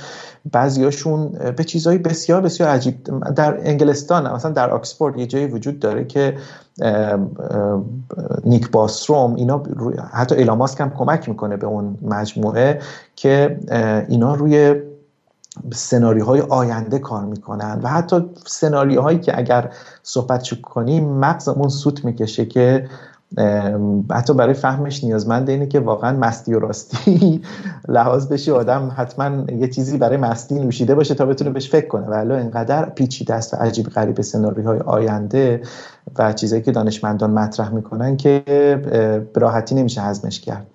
[0.51, 1.27] بعضیاشون
[1.57, 2.95] به چیزهای بسیار بسیار عجیب.
[3.35, 6.37] در انگلستان مثلا در آکسفورد یه جایی وجود داره که
[8.45, 9.63] نیک باستروم اینا
[10.11, 12.79] حتی ایلاماسک هم کمک می‌کنه به اون مجموعه
[13.15, 13.59] که
[14.09, 14.81] اینا روی
[15.73, 22.89] سناریوهای آینده کار می‌کنن و حتی سناریوهایی که اگر صحبت کنیم مغزمون سوت می‌کشه که
[24.11, 27.41] حتی برای فهمش نیازمند اینه که واقعا مستی و راستی
[27.87, 32.07] لحاظ بشه آدم حتما یه چیزی برای مستی نوشیده باشه تا بتونه بهش فکر کنه.
[32.07, 35.61] ولی اینقدر پیچیده است و عجیب غریب سناریوهای آینده
[36.17, 38.43] و چیزایی که دانشمندان مطرح می‌کنن که
[39.33, 40.67] به راحتی نمیشه هضمش کرد.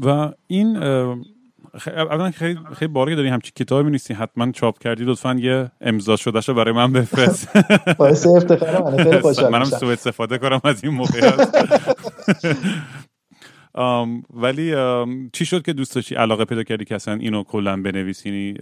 [0.00, 0.76] و این
[1.86, 6.40] اولا خیلی خیلی باری داری همچی کتابی نیستی حتما چاپ کردی لطفا یه امضا شده
[6.40, 7.48] شو برای من بفرست.
[7.98, 11.56] باعث افتخار من خیلی خوشحال منم سوء استفاده کنم از این موقعیت
[14.34, 14.74] ولی
[15.32, 18.54] چی شد که دوست داشتی علاقه پیدا کردی که اصلا اینو کلا بنویسی یعنی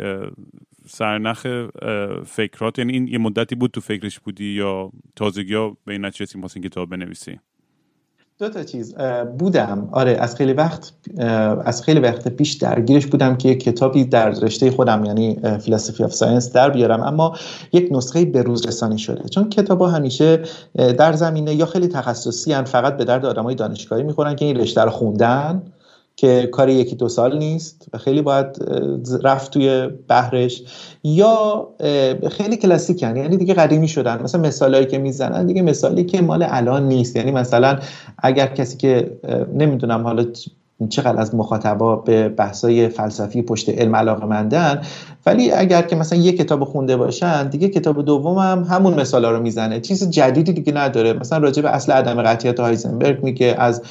[0.86, 1.46] سرنخ
[2.26, 6.40] فکرات؟ یعنی این یه مدتی بود تو فکرش بودی یا تازگی ها به این نتیجه
[6.44, 7.40] رسیدی کتاب بنویسی؟
[8.39, 8.95] دو تا چیز
[9.39, 9.89] بودم.
[9.93, 10.93] آره از خیلی وقت
[11.64, 16.53] از خیلی وقت پیش درگیرش بودم که کتابی در رشته خودم یعنی philosophy of science
[16.53, 17.03] در بیارم.
[17.03, 17.37] اما
[17.72, 19.28] یک نسخه به روز رسانی شده.
[19.28, 20.41] چون کتاب ها همیشه
[20.74, 24.82] در زمینه یا خیلی تخصصی هن فقط به درد آدمای دانشگاهی می‌خورن که این رشته
[24.82, 25.62] رو خوندن.
[26.16, 28.46] که کار یکی دو سال نیست و خیلی باید
[29.22, 30.62] رفت توی بحرش.
[31.04, 31.68] یا
[32.30, 34.22] خیلی کلاسیک یعنی دیگه قدیمی شدن.
[34.22, 37.16] مثلا مثالایی که می‌زنن دیگه مثالی که مال الان نیست.
[37.16, 37.78] یعنی مثلا
[38.18, 39.10] اگر کسی که
[39.54, 40.24] نمی‌دونم حالا
[40.88, 44.82] چقدر از مخاطبا به بحثای فلسفی پشت علم علاقه مندن
[45.26, 49.42] ولی اگر که مثلا یک کتاب خونده باشن دیگه کتاب دوم هم همون مثالا رو
[49.42, 49.80] می‌زنه.
[49.80, 51.12] چیز جدیدی دیگه نداره.
[51.12, 53.82] مثلا راجع به اصل عدم قطعیت هایزنبرگ میگه از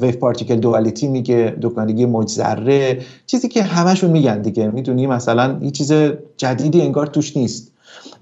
[0.00, 4.70] wave particle duality میگه دوگانگی موج ذره چیزی که همشون میگن دیگه.
[4.70, 5.92] می‌دونی مثلا این چیز
[6.36, 7.72] جدیدی انگار توش نیست.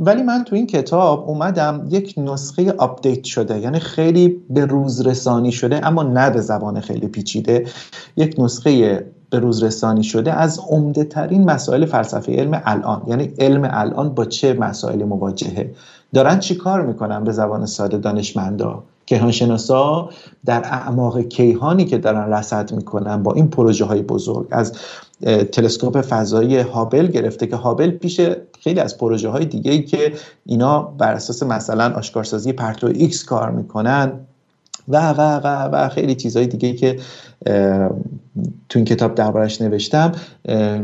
[0.01, 3.61] ولی من تو این کتاب اومدم یک نسخه update شده.
[3.61, 7.67] یعنی خیلی به روز رسانی شده اما نه به زبان خیلی پیچیده.
[8.17, 13.03] یک نسخه به روز رسانی شده از عمده ترین مسائل فلسفه علم الان.
[13.07, 15.71] یعنی علم الان با چه مسائل مواجهه؟
[16.15, 20.09] دارن چی کار می‌کنن به زبان ساده دانشمندا؟ کیهانشناسا
[20.45, 24.47] در اعماق کیهانی که دارن رصد می‌کنن با این پروژه های بزرگ.
[24.51, 24.73] از
[25.53, 28.21] تلسکوپ فضایی هابل گرفته که هابل پیش
[28.61, 30.13] خیلی از پروژه های دیگه ای که
[30.47, 34.13] اینا بر اساس مثلا آشکارسازی پرتو ایکس کار می‌کنن
[34.89, 36.99] و و و و خیلی چیزهای دیگه که
[38.69, 40.13] تو این کتاب دربارش نوشتم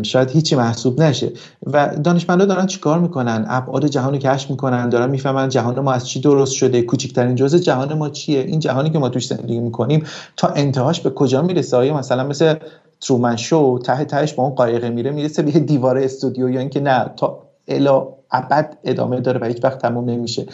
[0.03, 1.33] شاید هیچی محسوب نشه.
[1.67, 6.09] و دانشمندا دارن چیکار می‌کنن؟ ابعاد جهان رو کشف می‌کنن دارن می‌فهمن جهان ما از
[6.09, 10.05] چی درست شده کوچکترین جزء جهان ما چیه؟ این جهانی که ما توش زندگی می‌کنیم
[10.37, 12.55] تا انتهاش به کجا می‌رسه؟ آیا مثلا مثل
[13.01, 17.11] ترومن شو ته تهش با اون قایقه میره می‌رسه به دیوار استودیو یا اینکه نه
[17.17, 20.47] تا الا ابد ادامه داره و هیچ وقت تموم نمیشه.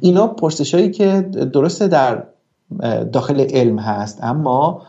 [0.00, 1.20] اینا پرسشایی که
[1.52, 2.22] درسته در
[3.12, 4.82] داخل علم هست اما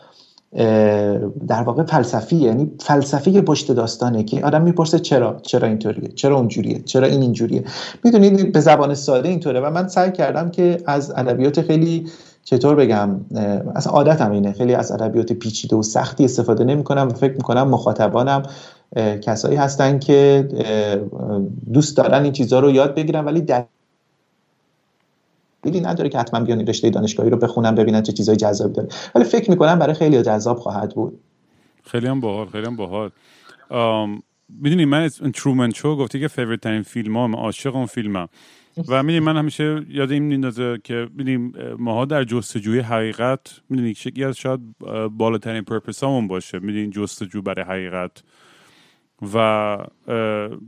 [1.47, 6.80] در واقع فلسفی یعنی فلسفه پشت داستانه که آدم می‌پرسه چرا چرا اینطوریه چرا اونجوریه
[6.86, 7.64] چرا این اینجوریه.
[8.03, 12.06] می‌دونید به زبان ساده اینطوره و من سعی کردم که از ادبیات خیلی
[12.43, 13.10] چطور بگم
[13.76, 14.53] از عادتم اینه.
[14.53, 18.43] خیلی از ادبیات پیچیده و سختی استفاده نمی کنم و فکر می‌کنم مخاطبانم
[19.22, 20.47] کسایی هستن که
[21.74, 23.64] دوست دارن این چیزها رو یاد بگیرن ولی در
[25.66, 28.89] دلیلی نداره که حتما بیان رشته دانشگاهی رو بخونن ببینن چه چیزای جذاب داره.
[29.16, 31.20] ولی فکر می‌کنم برای خیلی جذاب خواهد بود.
[31.84, 33.11] خیلی هم باحال خیلی هم باحال.
[34.49, 38.28] می‌دونی من Truman Show گفتی که favorite ترین فیلم ها عاشق اون فیلمم.
[38.88, 44.24] و می‌دونی من همیشه یاد این میندازه که می‌دونیم ماها در جستجوی حقیقت می‌دونی یکی
[44.24, 44.59] از شاید
[45.11, 46.59] بالاترین پرپس همون باشه.
[46.59, 48.24] می‌دونی جستجو برای حقیقت.
[49.34, 49.78] و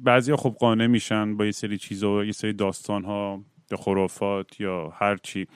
[0.03, 3.41] بعضی خب قانع میشن با یه سری چیزا یه سری داستان ها
[3.71, 5.47] یا خرافات یا هر چی.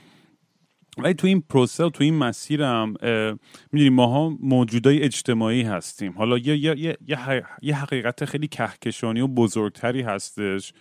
[0.97, 2.93] ولی تو این پروسه تو این مسیرم
[3.72, 6.12] می‌دونیم ماها موجودای اجتماعی هستیم.
[6.12, 6.97] حالا یه, یه،,
[7.62, 10.74] یه،, حقیقت خیلی کهکشانی و بزرگتری هستش.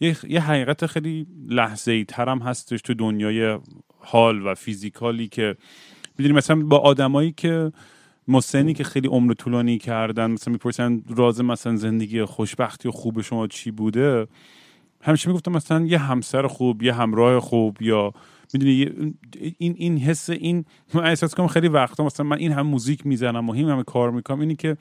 [0.00, 3.58] یه, یه حقیقت خیلی لحظه ای تر هم هستش تو دنیای
[3.98, 5.56] حال و فیزیکالی که
[6.18, 7.72] می‌دونی مثلا با آدمایی که
[8.28, 13.46] مسنی که خیلی عمر طولانی کردن مثلا می‌پرسن راز مثلا زندگی خوشبختی و خوب شما
[13.46, 14.26] چی بوده
[15.04, 18.12] همیشه می‌گفتم مثلا یه همسر خوب یه همراه خوب یا
[18.54, 18.90] می‌دونی
[19.58, 23.48] این این حس این من احساس کنم خیلی وقتا مثلا من این هم موزیک می‌زنم
[23.48, 24.76] و این همه کار می‌کنم اینی که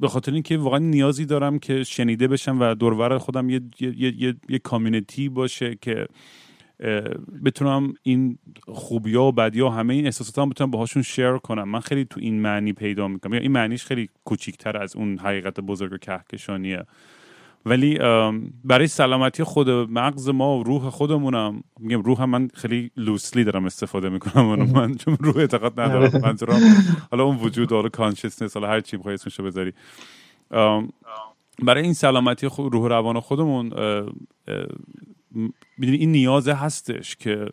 [0.00, 4.34] به خاطر اینکه واقعا نیازی دارم که شنیده بشم و دورور خودم یه یه یه,
[4.48, 6.06] یه کامیونیتی باشه که
[7.44, 11.68] بتونم این خوبی ها و بدی ها همه این احساسات هم بتونم باهاشون شیر کنم.
[11.68, 13.34] من خیلی تو این معنی پیدا می‌کنم.
[13.34, 16.84] یا این معنیش خیلی کوچیکتر از اون حقیقت بزرگ و کهکشانیه.
[17.66, 17.98] ولی
[18.64, 24.08] برای سلامتی خود مغز ما و روح خودمونم میگم روح من خیلی لوسلی دارم استفاده
[24.08, 26.60] می‌کنم من چون روح اعتقاد ندارم منظورم
[27.10, 29.72] حالا اون وجود حالا consciousness حالا هر چی بخوای اسمشو بذاری.
[31.62, 33.64] برای این سلامتی روح روان خودمون
[35.78, 37.48] می‌دونی این نیازه هستش که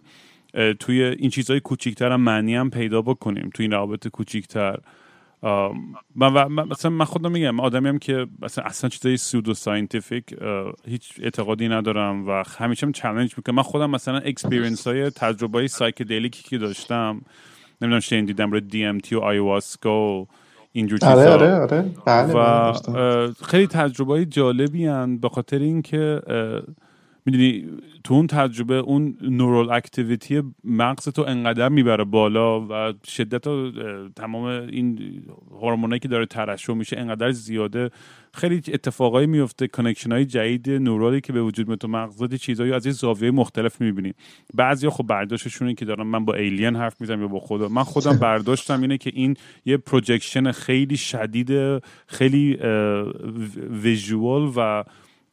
[0.80, 4.80] توی این چیزهای کوچیکتر هم معنی هم پیدا بکنیم توی این روابط کوچیکتر.
[6.16, 10.24] من مثلا من خودم میگم آدمی هم که مثلا اصلا چیزای pseudo scientific
[10.88, 13.56] هیچ اعتقادی ندارم و همیشه هم challenge می‌کنم.
[13.56, 17.22] من خودم مثلا experience های تجربه های psychedelic ی که داشتم
[17.82, 20.28] نمی‌دونم شین دیدم رو DMT و ayahuasca و
[20.72, 21.34] اینجور آره، چیزا.
[21.34, 21.86] آره آره.
[22.06, 22.74] آره و
[23.46, 26.22] خیلی تجربه های جالبی هن به خاطر اینکه
[27.28, 27.66] می‌دونی
[28.04, 33.72] تو اون تجربه اون neural activity مغز تو انقدر می‌بره بالا و شدت و
[34.16, 35.00] تمام این
[35.52, 37.90] هورمونایی که داره ترشح میشه انقدر زیاده.
[38.34, 42.74] خیلی اتفاقایی میفته connection های جدید neural ی که به وجود میاد تو مغزت چیزایی
[42.74, 44.14] از این زاویه مختلف می‌بینی.
[44.54, 47.70] بعضیا خب برداشتشونه که دارم من با alien حرف می‌زنم یا با خدا.
[47.70, 52.58] من خودم برداشتم اینه که این یه projection خیلی شدید خیلی
[53.84, 54.84] visual و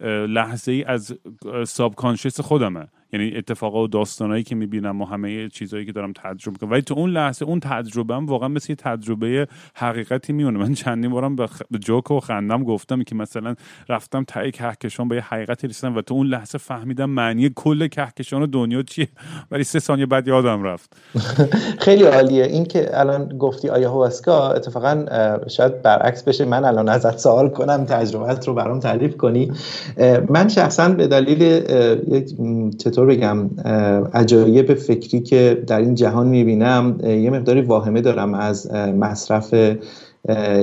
[0.05, 1.19] لحظه ای از
[1.67, 2.89] subconscious خودمه.
[3.15, 6.71] یعنی اتفاقا و داستانایی که می‌بینم و همه چیزهایی که دارم تجربه می‌کنم.
[6.71, 11.11] ولی تو اون لحظه اون تجربه هم واقعا مثل یه تجربه حقیقتی می‌مونه من چندین
[11.11, 13.55] بارم به جوک و خندم گفتم که مثلا
[13.89, 18.43] رفتم ته کهکشان به یه حقیقتی رسیدم و تو اون لحظه فهمیدم معنی کل کهکشان
[18.43, 19.09] و دنیا چیه.
[19.51, 20.97] ولی سه ثانیه بعد یادم رفت.
[21.85, 22.45] خیلی عالیه.
[22.45, 25.05] این که الان گفتی آیا هواسکا اتفاقا
[25.49, 26.45] شاید برعکس بشه.
[26.45, 29.53] من الان ازت سوال کنم تجربت رو برام تعریف کنی.
[30.29, 31.61] من شخصا به دلیل
[32.79, 33.51] چطور بگم
[34.15, 39.55] عجایب فکری که در این جهان می‌بینم یه مقداری واهمه دارم از مصرف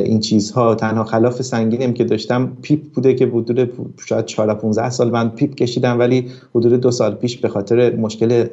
[0.05, 0.75] این چیزها.
[0.75, 3.71] تنها خلاف سنگینیم که داشتم پیپ بوده که حدود
[4.05, 8.45] شاید 14 15 سال من پیپ کشیدم ولی حدود دو سال پیش به خاطر مشکل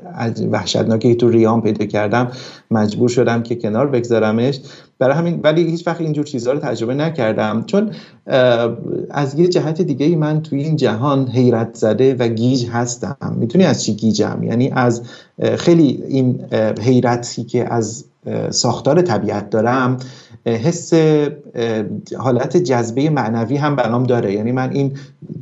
[0.50, 2.30] وحشتناکی تو ریام پیدا کردم
[2.70, 4.60] مجبور شدم که کنار بگذارمش.
[4.98, 7.64] برای همین ولی هیچ وقت اینجور چیزها رو تجربه نکردم.
[7.66, 7.90] چون
[9.10, 13.36] از یه جهت دیگه ای من توی این جهان حیرت زده و گیج هستم.
[13.36, 15.02] می‌تونی از چی گیجم؟ یعنی از
[15.56, 16.44] خیلی این
[16.80, 18.04] حیرتی که از
[18.50, 19.96] ساختار طبیعت دارم
[20.46, 20.92] حس
[22.18, 24.32] حالت جذبه معنوی هم برام داره.
[24.32, 24.92] یعنی من این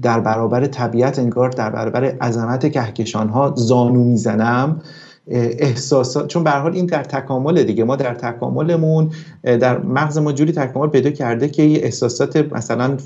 [0.02, 4.80] در برابر طبیعت انگار در برابر عظمت کهکشان ها زانو می‌زنم.
[5.28, 7.84] احساسات چون به حال این در تکامل دیگه.
[7.84, 9.10] ما در تکاملمون
[9.42, 12.96] در مغز ما جوری تکامل پیدا کرده که احساسات مثلا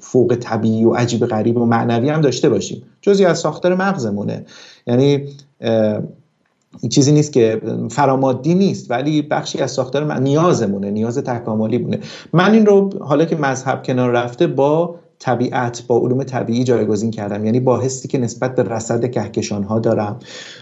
[0.00, 2.82] فوق طبیعی و عجیب غریب و معنوی هم داشته باشیم.
[3.00, 4.44] جزی از ساختار مغزمونه.
[4.86, 5.28] یعنی
[6.90, 7.60] چیزی نیست که
[7.90, 11.98] فرامادی نیست ولی بخشی از ساختار نیازمونه نیاز تکاملیمونه
[12.32, 17.44] من این رو حالا که مذهب کنار رفته با طبیعت با علوم طبیعی جایگزین کردم.
[17.44, 20.18] یعنی با حسی که نسبت به رصد کهکشان ها دارم.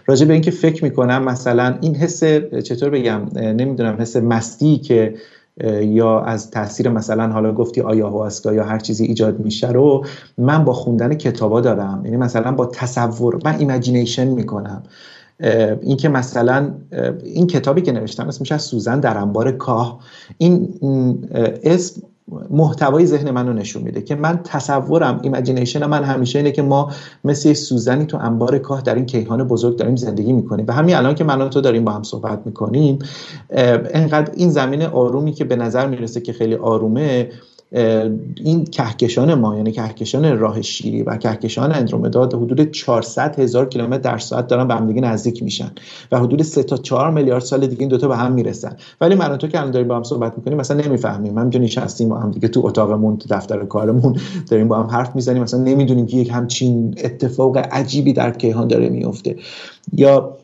[0.07, 2.25] راجع به اینکه فکر می‌کنم مثلا این حس
[2.65, 5.15] چطور بگم نمی‌دونم حس مستی که
[5.83, 10.05] یا از تاثیر مثلا حالا گفتی ayahuasca یا هر چیزی ایجاد میشه رو
[10.39, 12.03] من با خوندن کتابا دارم.
[12.05, 14.83] یعنی مثلا با تصور من imagination می‌کنم.
[15.81, 16.75] این که مثلا
[17.25, 20.01] این کتابی که نوشتم اسمش از سوزن در انبار کاه.
[20.39, 20.69] این
[21.63, 22.03] اسم
[22.51, 26.91] محتوای ذهن منو نشون میده که من تصورم imagination من همیشه اینه که ما
[27.25, 30.65] مثل سوزنی تو انبار کاه در این کیهان بزرگ داریم زندگی می‌کنیم.
[30.69, 32.99] و همین الان که من تو داریم با هم صحبت می‌کنیم
[33.51, 37.31] انقدر این زمین آرومی که به نظر می‌رسه که خیلی آرومه
[37.73, 44.19] این کهکشان ما یعنی کهکشان راه شیری و کهکشان آندرومدا حدود 400 هزار کیلومتر در
[44.19, 45.71] ساعت دارن به هم دیگه نزدیک میشن
[46.13, 48.77] و حدود 3 تا 4 میلیارد سال دیگه این دوتا به هم می‌رسن.
[49.01, 51.35] ولی من تو که الان داریم با هم صحبت می‌کنیم مثلا نمی‌فهمیم.
[51.35, 54.17] من جونی هستیم با هم دیگه تو اتاقمون تو دفتر کارمون
[54.51, 55.43] داریم با هم حرف می‌زنیم.
[55.43, 59.37] مثلا نمی‌دونیم که یک همچین اتفاق عجیبی در کیهان داره میفته
[59.93, 60.37] یا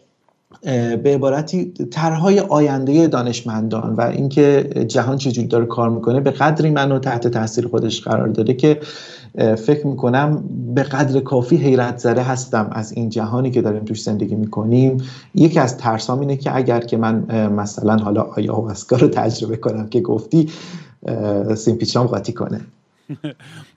[0.62, 6.98] به عبارتی طرحهای آینده دانشمندان و اینکه جهان چجوری داره کار می‌کنه به قدری منو
[6.98, 8.80] تحت تاثیر خودش قرار داده که
[9.56, 10.44] فکر می‌کنم
[10.74, 14.96] به قدر کافی حیرت زده هستم از این جهانی که داریم توش زندگی می‌کنیم.
[15.34, 20.00] یکی از ترسام اینه که اگر که من مثلا حالا آیا رو تجربه کنم که
[20.00, 20.48] گفتی
[21.54, 22.60] سیمپیچام قاطی کنه.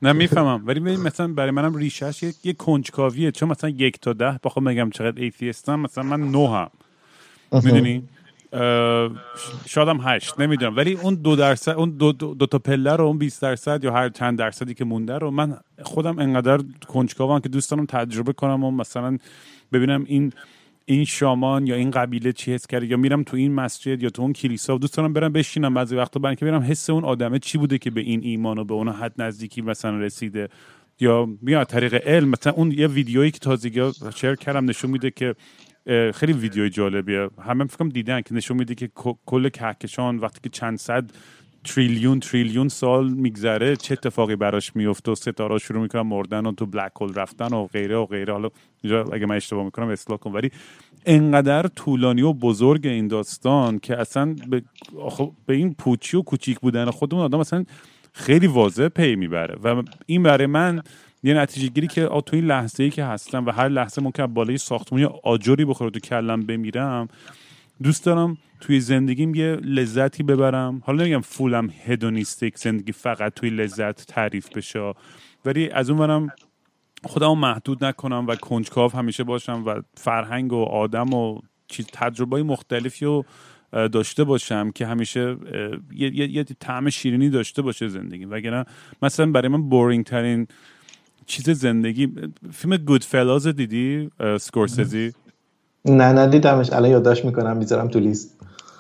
[0.02, 0.64] نه می‌فهمم.
[0.66, 3.32] ولی مثلا برای منم ریشش یه کنجکاویه.
[3.32, 6.70] چون مثلا یک تا ده بخوام بگم چقدر ایتیستم مثلا من نه هم
[7.52, 8.04] می‌دونی؟
[9.66, 10.76] شادم هشت نمی‌دونم.
[10.76, 14.10] ولی اون دو درصد اون دو, دو, تا پله رو اون 20 درصد یا هر
[14.10, 18.72] چند درصدی که مونده رو من خودم انقدر کنجکاوم که دوست دارم تجربه کنم و
[18.72, 19.18] مثلا
[19.72, 20.34] ببینم این
[20.86, 24.22] این شامان یا این قبیله چی حس کرده؟ یا میرم تو این مسجد یا تو
[24.22, 25.74] اون کلیسا؟ دوست دارم برم بشینم.
[25.74, 28.64] بعضی وقتا برای که برم حس اون آدمه چی بوده که به این ایمان و
[28.64, 30.50] به اون حد نزدیکی مثلا رسیده.
[31.00, 32.30] یا میاد طریق علم.
[32.30, 35.36] مثلا اون یه ویدیویی که تازگی شیر کردم نشون میده که
[36.14, 37.30] خیلی ویدیوی جالبیه.
[37.46, 38.90] همه فکرم دیدن که نشون میده که
[39.26, 41.12] کل کهکشان وقتی که چند صد
[41.64, 43.76] تریلیون تریلیون سال میگذره.
[43.76, 47.68] چه اتفاقی براش میفته و ستاره شروع می‌کنن مردن و تو بلک هول رفتن و
[47.68, 48.34] غیره و غیره.
[48.34, 48.50] حالا
[48.84, 50.32] اینجا اگه من اشتباه می‌کنم اصلاح کن.
[50.32, 50.52] ولی
[51.06, 54.64] انقدر طولانی و بزرگ این داستان که اصلا به,
[55.46, 57.66] به این پوچی و کوچیک بودن خودمون آدم اصلا
[58.14, 59.56] خیلی واضح پی می‌بره.
[59.64, 60.82] و این برای من
[61.24, 64.58] یه نتیجه گیری که تو این لحظه ای که هستم و هر لحظه ممکن بالای
[64.58, 67.08] ساختمونی آجری بخوره تو کلم بمیرم
[67.84, 70.82] دوست دارم توی زندگیم یه لذتی ببرم.
[70.86, 74.94] حالا نمیگم فولم هدونیستیک زندگی فقط توی لذت تعریف بشه.
[75.46, 76.28] ولی از اون برم
[77.04, 83.06] خودم محدود نکنم و کنجکاو همیشه باشم و فرهنگ و آدم و چیز تجربه مختلفی
[83.06, 83.26] رو
[83.72, 85.38] داشته باشم که همیشه
[85.94, 88.26] یه, یه،, یه طعم شیرینی داشته باشه زندگی.
[88.26, 88.66] وگرنه
[89.02, 90.48] مثلا برای من بورینگ ترین
[91.26, 92.10] چیز زندگی
[92.52, 94.10] فیلم گود فلاز دیدی؟
[94.40, 95.14] سکورسزی
[95.86, 98.36] نه ندیدمش الان یادداشت می‌کنم می‌ذارم تو لیست.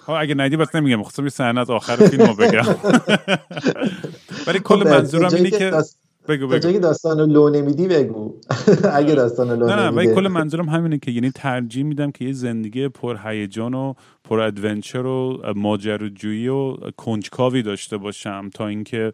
[0.07, 1.03] ها اگه ندی پس نمیگم.
[1.03, 2.65] خواستم یه صحنه از آخر فیلم رو بگم.
[4.47, 5.71] ولی کل خب، منظورم اینه که
[6.27, 6.57] بگو بگو.
[6.57, 8.33] جایی داستان رو لو نمیدی بگو.
[8.93, 12.25] اگه داستان رو لو نه نه ولی کل منظورم همینه که یعنی ترجیح میدم که
[12.25, 13.93] یه زندگی پر هیجان و
[14.23, 19.13] پر adventure و ماجراجویی و کنجکاوی داشته باشم تا اینکه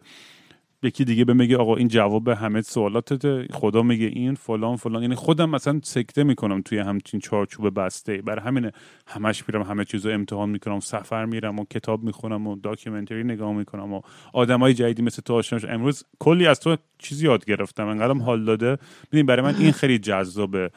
[0.82, 5.02] یکی دیگه به میگه آقا این جواب همه سوالاتته خدا میگه این فلان فلان.
[5.02, 8.22] یعنی خودم مثلا سکته می‌کنم توی همچین چارچوب بسته.
[8.22, 8.70] برای همین
[9.06, 13.92] همش میرم همه چیزو امتحان می‌کنم سفر میرم و کتاب می‌خونم و داکیومنتری نگاه می‌کنم
[13.92, 14.00] و
[14.32, 17.86] آدمای جدیدی مثل تو آشناش امروز کلی از تو چیزی یاد گرفتم.
[17.86, 18.78] انقدرم حال داده.
[19.12, 20.70] ببین برای من این خیلی جذابه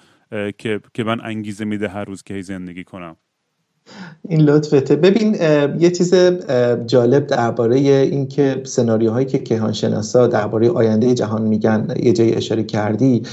[0.58, 3.16] که که من انگیزه میده هر روز که زندگی کنم.
[4.29, 5.36] این لطفته ببین
[5.79, 6.13] یه چیز
[6.86, 13.23] جالب درباره اینکه سناریوهایی که کیهانشناسا درباره آینده جهان میگن یه جایی اشاره کردی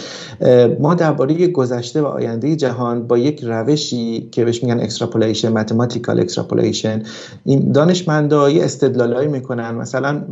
[0.80, 7.02] ما درباره گذشته و آینده جهان با یک روشی که بهش میگن extrapolation mathematical extrapolation
[7.44, 9.74] این دانشمندا یه استدلالایی می‌کنن.
[9.74, 10.22] مثلا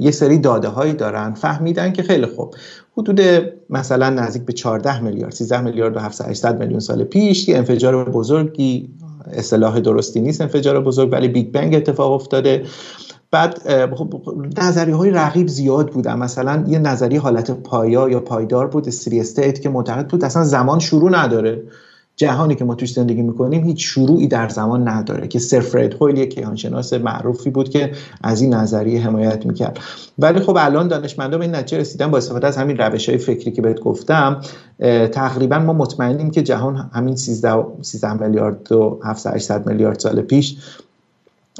[0.00, 2.54] یه سری داده هایی دارن فهمیدن که خیلی خوب.
[2.96, 3.20] حدود
[3.70, 8.88] مثلا نزدیک به 14 میلیارد 13 میلیارد و 700 میلیون سال پیش یه انفجار بزرگی
[9.32, 12.64] اصطلاح درستی نیست انفجار بزرگ ولی Big Bang اتفاق افتاده.
[13.30, 13.58] بعد
[13.94, 14.14] خب،
[14.58, 16.18] نظریه های رقیب زیاد بودن.
[16.18, 20.78] مثلا یه نظریه حالت پایا یا پایدار بود steady state که معتقد بود اصلا زمان
[20.78, 21.62] شروع نداره.
[22.16, 26.18] جهانی که ما توش زندگی می‌کنیم هیچ شروعی در زمان نداره که سر فرید هویل
[26.18, 27.92] یک کیهانشناس معروفی بود که
[28.22, 29.78] از این نظریه حمایت می‌کرد.
[30.18, 33.52] ولی خب الان دانشمندا به این نتیجه رسیدن با استفاده از همین روش های فکری
[33.52, 34.40] که بهت گفتم
[35.12, 40.56] تقریبا ما مطمئنیم که جهان همین 13 13 میلیارد و 700 میلیارد سال پیش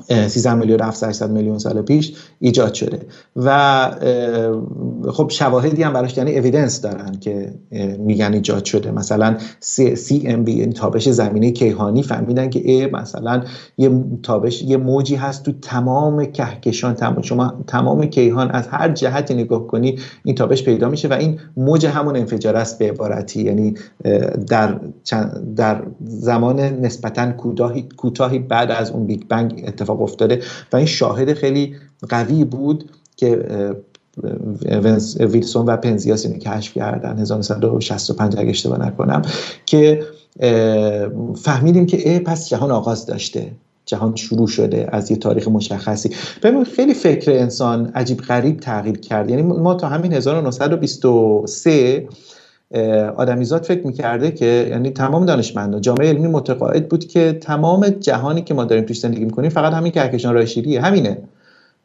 [0.03, 3.01] 13 میلیون 700 میلیون سال پیش ایجاد شده.
[3.37, 3.91] و
[5.13, 7.55] خب شواهدی هم براش یعنی اویدنس دارن که
[7.99, 8.91] میگن ایجاد شده.
[8.91, 13.43] مثلا CMB تابش زمینه کیهانی فهمیدن که ای مثلا
[13.79, 16.95] یه تابش یه موجی هست تو تمام کهکشان.
[16.95, 21.41] تمام شما تمام کیهان از هر جهتی نگاه کنی این تابش پیدا میشه و این
[21.57, 23.43] موج همون انفجار است به عبارتی.
[23.43, 23.75] یعنی
[24.49, 24.81] در
[25.57, 27.33] در زمان نسبتا
[27.97, 31.77] کوتاهی بعد از اون Big Bang اتفاق افتاده و این شاهد خیلی
[32.09, 33.45] قوی بود که
[35.21, 39.23] ویلسون و پنزیاس اینو کشف کردن 1965 اگه اشتباه نکنم
[39.67, 40.03] که
[41.37, 43.53] فهمیدیم که پس جهان آغاز داشته.
[43.87, 46.11] جهان شروع شده از یه تاریخ مشخصی.
[46.43, 49.31] ببین خیلی فکر انسان عجیب غریب تغییر کرد.
[49.31, 52.09] یعنی ما تا همین 1923
[53.17, 58.55] آدمیزاد فکر می‌کرده که یعنی تمام دانشمندان جامعه علمی متقاعد بود که تمام جهانی که
[58.55, 61.19] ما داریم توش زندگی می‌کنیم فقط همین کهکشان راه شیریه همینه.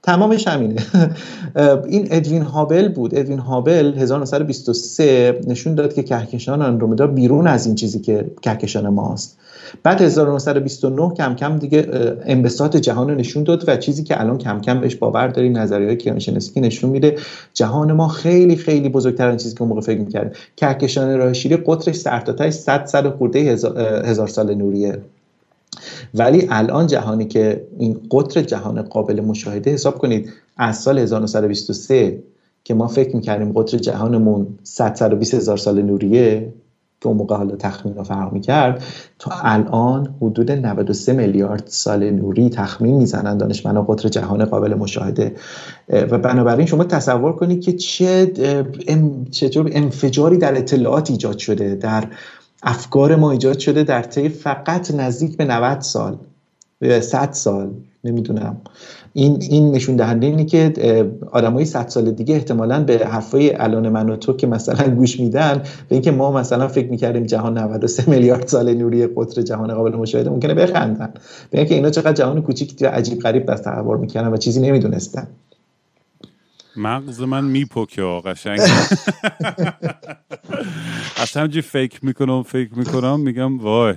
[0.03, 0.75] تمامش همینه.
[1.89, 3.15] این ادوین هابل بود.
[3.15, 9.37] ادوین هابل 1923 نشون داد که کهکشان آندرومدا بیرون از این چیزی که کهکشان ماست.
[9.83, 11.87] بعد 1929 کم کم دیگه
[12.25, 15.95] انبساط جهان رو نشون داد و چیزی که الان کم کم بهش باور داریم نظریه
[15.95, 17.15] کیهانشناسی که نشون میده
[17.53, 21.57] جهان ما خیلی خیلی بزرگتر از چیزی که اون موقع فکر می‌کردیم کهکشان راه شیری
[21.65, 23.39] قطرش سرتاتای 100 سال خورده
[24.05, 25.01] هزار سال نوریه.
[26.13, 32.23] ولی الان جهانی که این قطر جهان قابل مشاهده حساب کنید از سال 1923
[32.63, 35.01] که ما فکر می‌کردیم قطر جهانمون 100
[35.33, 36.53] هزار سال نوریه
[37.01, 38.83] که اون موقع حالا تخمین فرق می‌کرد
[39.19, 45.35] تا الان حدود 93 میلیارد سال نوری تخمین می‌زنن دانشمندان قطر جهان قابل مشاهده.
[45.89, 48.31] و بنابراین شما تصور کنید که چه
[49.31, 52.07] چطور انفجاری در اطلاعات ایجاد شده در
[52.63, 56.17] افکار ما ایجاد شده در طی فقط نزدیک به 90 سال
[57.01, 57.69] 100 سال
[58.03, 58.57] نمی‌دونم.
[59.13, 60.73] این این نشون دهنده اینه که
[61.31, 65.57] آدمای 100 سال دیگه احتمالا به حرفای الان من و تو که مثلا گوش میدن
[65.89, 70.29] به اینکه ما مثلا فکر می‌کردیم جهان 93 میلیارد سال نوری قطر جهان قابل مشاهده
[70.29, 71.13] ممکنه بخندن.
[71.51, 75.27] به اینکه اینا چقدر جهان کوچیک عجیب غریب بس تصور می‌کردن و چیزی نمی‌دونستن.
[76.79, 78.59] مغز من میپکه قشنگ.
[81.17, 83.95] اصلا همجی فکر می‌کنم فکر می‌کنم میگم وای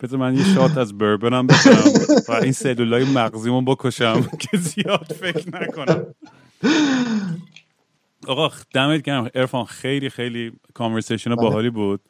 [0.00, 1.92] بذار من یه شات از بربنم بکنم
[2.28, 6.06] و این سلولای مغزیمون بکشم که زیاد فکر نکنم.
[8.26, 9.30] آقا دمت گرم.
[9.34, 11.42] ارفان خیلی خیلی کانورسیشن بله.
[11.44, 12.00] باحالی بود.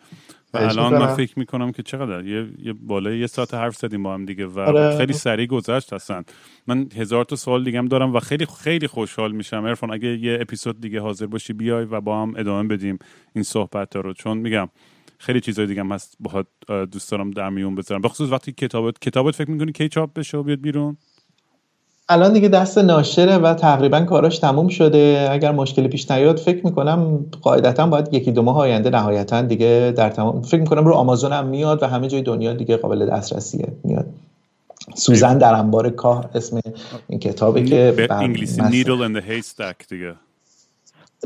[0.57, 2.27] و الان من فکر می‌کنم که چقدر.
[2.27, 4.99] یه, یه بالای یه ساعت حرف زدیم با هم دیگه و آره.
[4.99, 6.23] خیلی سریع گذشت هستن
[6.67, 9.65] من هزار تا سوال دیگه هم دارم و خیلی خیلی خوشحال میشم.
[9.65, 12.99] ارفان اگه یه اپیزود دیگه حاضر باشی بیای و با هم ادامه بدیم
[13.35, 14.13] این صحبت رو.
[14.13, 14.69] چون میگم
[15.19, 18.01] خیلی چیزای دیگه هم هست باهات دوست دارم در میون بذارم.
[18.01, 20.97] بخصوص وقتی کتابت کتابت فکر می‌کنی کی چاپ بشه و بیاد بیرون؟
[22.09, 25.29] الان دیگه دست ناشره و تقریبا کاراش تموم شده.
[25.31, 30.11] اگر مشکلی پیش نیاد فکر می‌کنم قاعدتا باید یکی دو ماه آینده نهایتا دیگه در
[30.11, 34.07] تمام فکر می‌کنم رو آمازون هم میاد و همه جای دنیا دیگه قابل دسترسیه میاد.
[34.95, 36.61] سوزن در انبار کاه اسم
[37.09, 40.15] این کتابه که انگلیسی نیدل and the دیگه.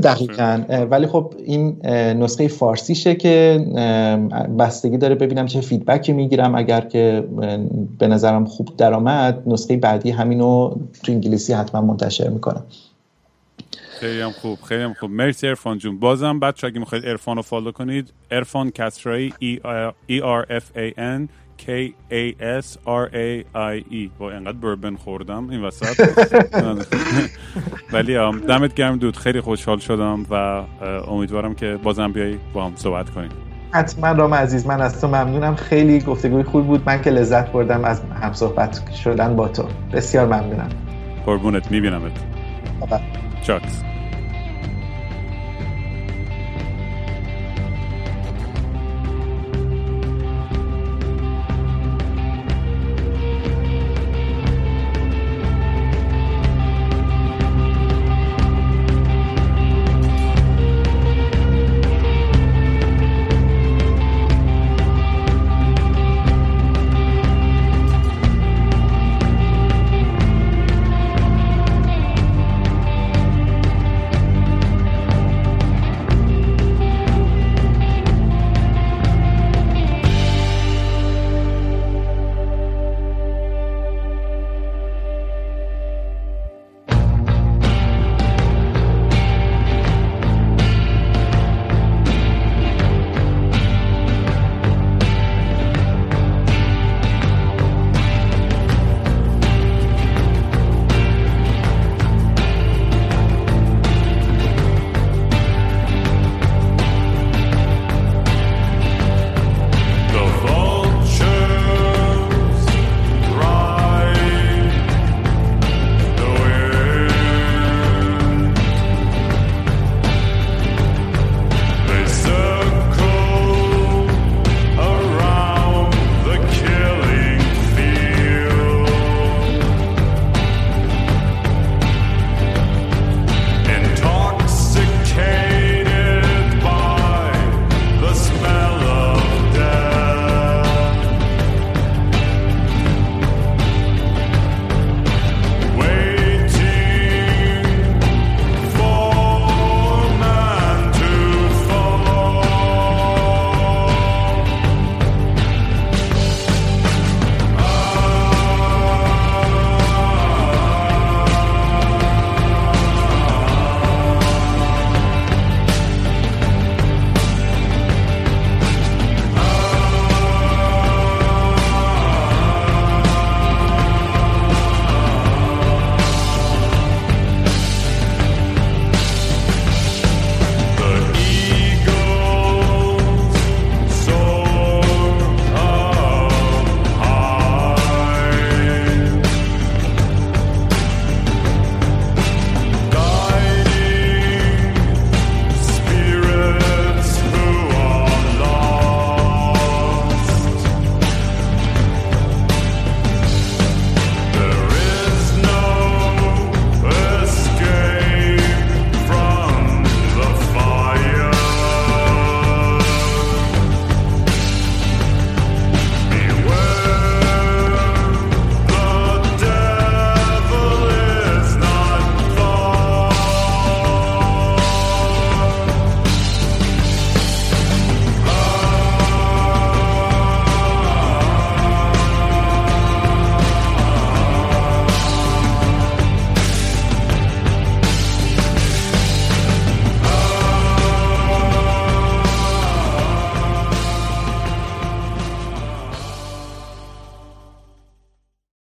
[0.03, 0.65] دقیقا.
[0.91, 1.87] ولی خب این
[2.23, 3.65] نسخه فارسیشه که
[4.59, 6.55] بستگی داره ببینم چه feedback ی می‌گیرم.
[6.55, 7.25] اگر که
[7.99, 12.65] به نظرم خوب درآمد نسخه بعدی همینو تو انگلیسی حتما منتشر می‌کنم.
[14.01, 15.11] خیلی هم خوب خیلی هم خوب.
[15.11, 15.99] مرسی عرفان جون.
[15.99, 19.35] بازم بچه اگه می‌خواید عرفان رو follow کنید عرفان کسرایی
[20.11, 21.29] E R F A N
[21.67, 21.69] K
[22.11, 24.11] A S R A I E.
[24.19, 26.09] بابا اینقدر بربن خوردم این وسط.
[27.93, 28.15] ولی
[28.49, 29.17] دمت گرم دود.
[29.17, 30.35] خیلی خوشحال شدم و
[31.11, 33.31] امیدوارم که بازم بیای با هم صحبت کنیم.
[33.73, 35.57] حتما رام عزیز من از تو ممنونم.
[35.57, 36.83] خیلی گفتگوی خوب بود.
[36.87, 39.65] من که لذت بردم از هم صحبت شدن با تو.
[39.93, 40.69] بسیار ممنونم.
[41.27, 41.71] قربونت.
[41.71, 42.13] میبینمت.
[43.43, 43.83] چاکس.